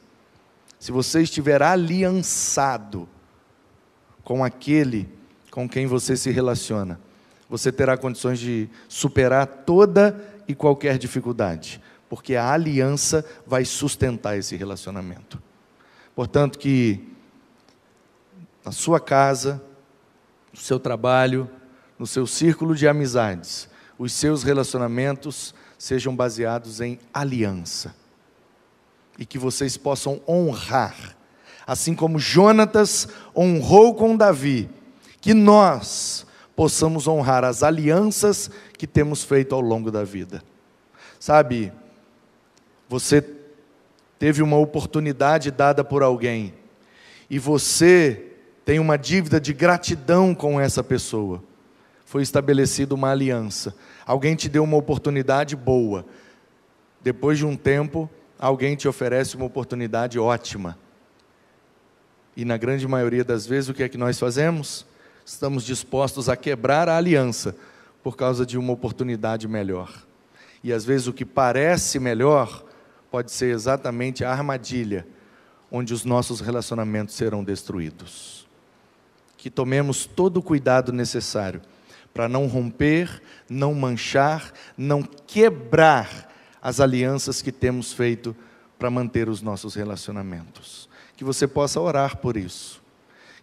Se 0.80 0.92
você 0.92 1.22
estiver 1.22 1.62
aliançado 1.62 3.08
com 4.24 4.44
aquele 4.44 5.10
com 5.52 5.70
quem 5.70 5.86
você 5.88 6.18
se 6.18 6.32
relaciona, 6.32 7.00
você 7.50 7.72
terá 7.72 7.96
condições 7.98 8.40
de 8.40 8.70
superar 8.90 9.46
toda 9.48 10.22
e 10.48 10.56
qualquer 10.56 10.98
dificuldade, 10.98 11.82
porque 12.10 12.36
a 12.36 12.52
aliança 12.52 13.26
vai 13.46 13.66
sustentar 13.66 14.38
esse 14.38 14.56
relacionamento. 14.56 15.42
Portanto, 16.16 16.58
que 16.58 17.16
na 18.64 18.72
sua 18.72 19.00
casa, 19.00 19.62
no 20.54 20.60
seu 20.60 20.80
trabalho, 20.80 21.50
no 22.00 22.08
seu 22.08 22.26
círculo 22.26 22.76
de 22.76 22.88
amizades, 22.88 23.70
os 23.98 24.12
seus 24.14 24.44
relacionamentos 24.44 25.54
sejam 25.78 26.16
baseados 26.16 26.82
em 26.82 27.00
aliança. 27.14 27.96
E 29.18 29.26
que 29.26 29.38
vocês 29.38 29.78
possam 29.78 30.20
honrar, 30.28 31.16
assim 31.66 31.96
como 31.96 32.20
Jonatas 32.20 33.08
honrou 33.36 33.96
com 33.96 34.18
Davi, 34.18 34.70
que 35.22 35.34
nós 35.34 36.26
possamos 36.56 37.08
honrar 37.08 37.44
as 37.44 37.64
alianças 37.64 38.50
que 38.78 38.88
temos 38.88 39.24
feito 39.24 39.54
ao 39.56 39.62
longo 39.62 39.92
da 39.92 40.04
vida. 40.04 40.44
Sabe, 41.20 41.72
você 42.88 43.26
teve 44.20 44.42
uma 44.42 44.58
oportunidade 44.58 45.52
dada 45.52 45.84
por 45.84 46.04
alguém 46.04 46.54
e 47.30 47.40
você 47.40 48.32
tem 48.64 48.80
uma 48.80 48.98
dívida 48.98 49.40
de 49.40 49.54
gratidão 49.54 50.34
com 50.34 50.60
essa 50.60 50.84
pessoa 50.84 51.42
foi 52.06 52.22
estabelecida 52.22 52.96
uma 52.96 53.12
aliança. 53.12 53.76
Alguém 54.06 54.36
te 54.36 54.48
deu 54.48 54.64
uma 54.64 54.78
oportunidade 54.78 55.54
boa. 55.54 56.06
Depois 57.02 57.38
de 57.38 57.46
um 57.46 57.58
tempo, 57.58 58.10
alguém 58.40 58.76
te 58.76 58.88
oferece 58.88 59.36
uma 59.36 59.46
oportunidade 59.46 60.18
ótima. 60.18 60.78
E 62.34 62.46
na 62.46 62.56
grande 62.56 62.88
maioria 62.88 63.24
das 63.24 63.46
vezes, 63.46 63.70
o 63.70 63.74
que 63.74 63.84
é 63.84 63.90
que 63.90 63.98
nós 63.98 64.18
fazemos? 64.18 64.86
Estamos 65.26 65.66
dispostos 65.66 66.30
a 66.30 66.38
quebrar 66.38 66.88
a 66.88 66.96
aliança 66.96 67.54
por 68.06 68.16
causa 68.16 68.46
de 68.46 68.56
uma 68.56 68.72
oportunidade 68.72 69.48
melhor. 69.48 69.92
E 70.64 70.72
às 70.72 70.86
vezes 70.86 71.08
o 71.08 71.14
que 71.14 71.26
parece 71.26 71.98
melhor 71.98 72.64
pode 73.10 73.32
ser 73.32 73.48
exatamente 73.48 74.24
a 74.24 74.30
armadilha 74.30 75.08
onde 75.72 75.92
os 75.92 76.06
nossos 76.06 76.40
relacionamentos 76.40 77.16
serão 77.16 77.44
destruídos. 77.44 78.48
Que 79.36 79.50
tomemos 79.50 80.06
todo 80.06 80.38
o 80.38 80.44
cuidado 80.44 80.94
necessário 80.94 81.64
para 82.14 82.30
não 82.30 82.46
romper, 82.46 83.24
não 83.50 83.74
manchar, 83.74 84.54
não 84.78 85.02
quebrar 85.02 86.32
as 86.62 86.80
alianças 86.80 87.42
que 87.42 87.52
temos 87.52 87.92
feito 87.92 88.36
para 88.78 88.92
manter 88.92 89.30
os 89.30 89.42
nossos 89.42 89.74
relacionamentos. 89.74 90.88
Que 91.18 91.24
você 91.24 91.48
possa 91.48 91.82
orar 91.82 92.18
por 92.18 92.38
isso. 92.38 92.84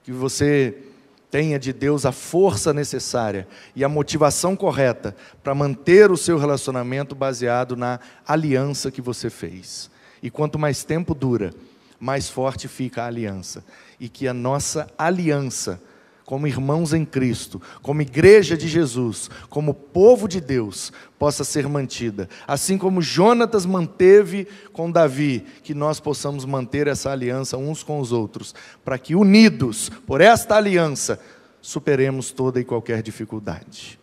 Que 0.04 0.12
você 0.12 0.84
tenha 1.32 1.58
de 1.58 1.72
Deus 1.72 2.04
a 2.04 2.12
força 2.12 2.74
necessária 2.74 3.48
e 3.74 3.82
a 3.82 3.88
motivação 3.88 4.54
correta 4.54 5.16
para 5.42 5.54
manter 5.54 6.10
o 6.10 6.16
seu 6.16 6.36
relacionamento 6.36 7.14
baseado 7.14 7.74
na 7.74 7.98
aliança 8.28 8.90
que 8.90 9.00
você 9.00 9.30
fez. 9.30 9.90
E 10.22 10.30
quanto 10.30 10.58
mais 10.58 10.84
tempo 10.84 11.14
dura, 11.14 11.54
mais 11.98 12.28
forte 12.28 12.68
fica 12.68 13.02
a 13.02 13.06
aliança. 13.06 13.64
e 13.98 14.08
que 14.08 14.26
a 14.26 14.34
nossa 14.34 14.88
aliança, 14.98 15.80
como 16.24 16.46
irmãos 16.46 16.92
em 16.92 17.04
Cristo, 17.04 17.60
como 17.82 18.02
igreja 18.02 18.56
de 18.56 18.68
Jesus, 18.68 19.30
como 19.48 19.74
povo 19.74 20.26
de 20.28 20.40
Deus, 20.40 20.92
possa 21.18 21.44
ser 21.44 21.68
mantida. 21.68 22.28
Assim 22.46 22.76
como 22.78 23.02
Jonatas 23.02 23.66
manteve 23.66 24.46
com 24.72 24.90
Davi, 24.90 25.44
que 25.62 25.74
nós 25.74 26.00
possamos 26.00 26.44
manter 26.44 26.86
essa 26.86 27.10
aliança 27.10 27.56
uns 27.56 27.82
com 27.82 28.00
os 28.00 28.12
outros, 28.12 28.54
para 28.84 28.98
que 28.98 29.14
unidos 29.14 29.90
por 30.06 30.20
esta 30.20 30.56
aliança 30.56 31.20
superemos 31.60 32.32
toda 32.32 32.60
e 32.60 32.64
qualquer 32.64 33.02
dificuldade. 33.02 34.01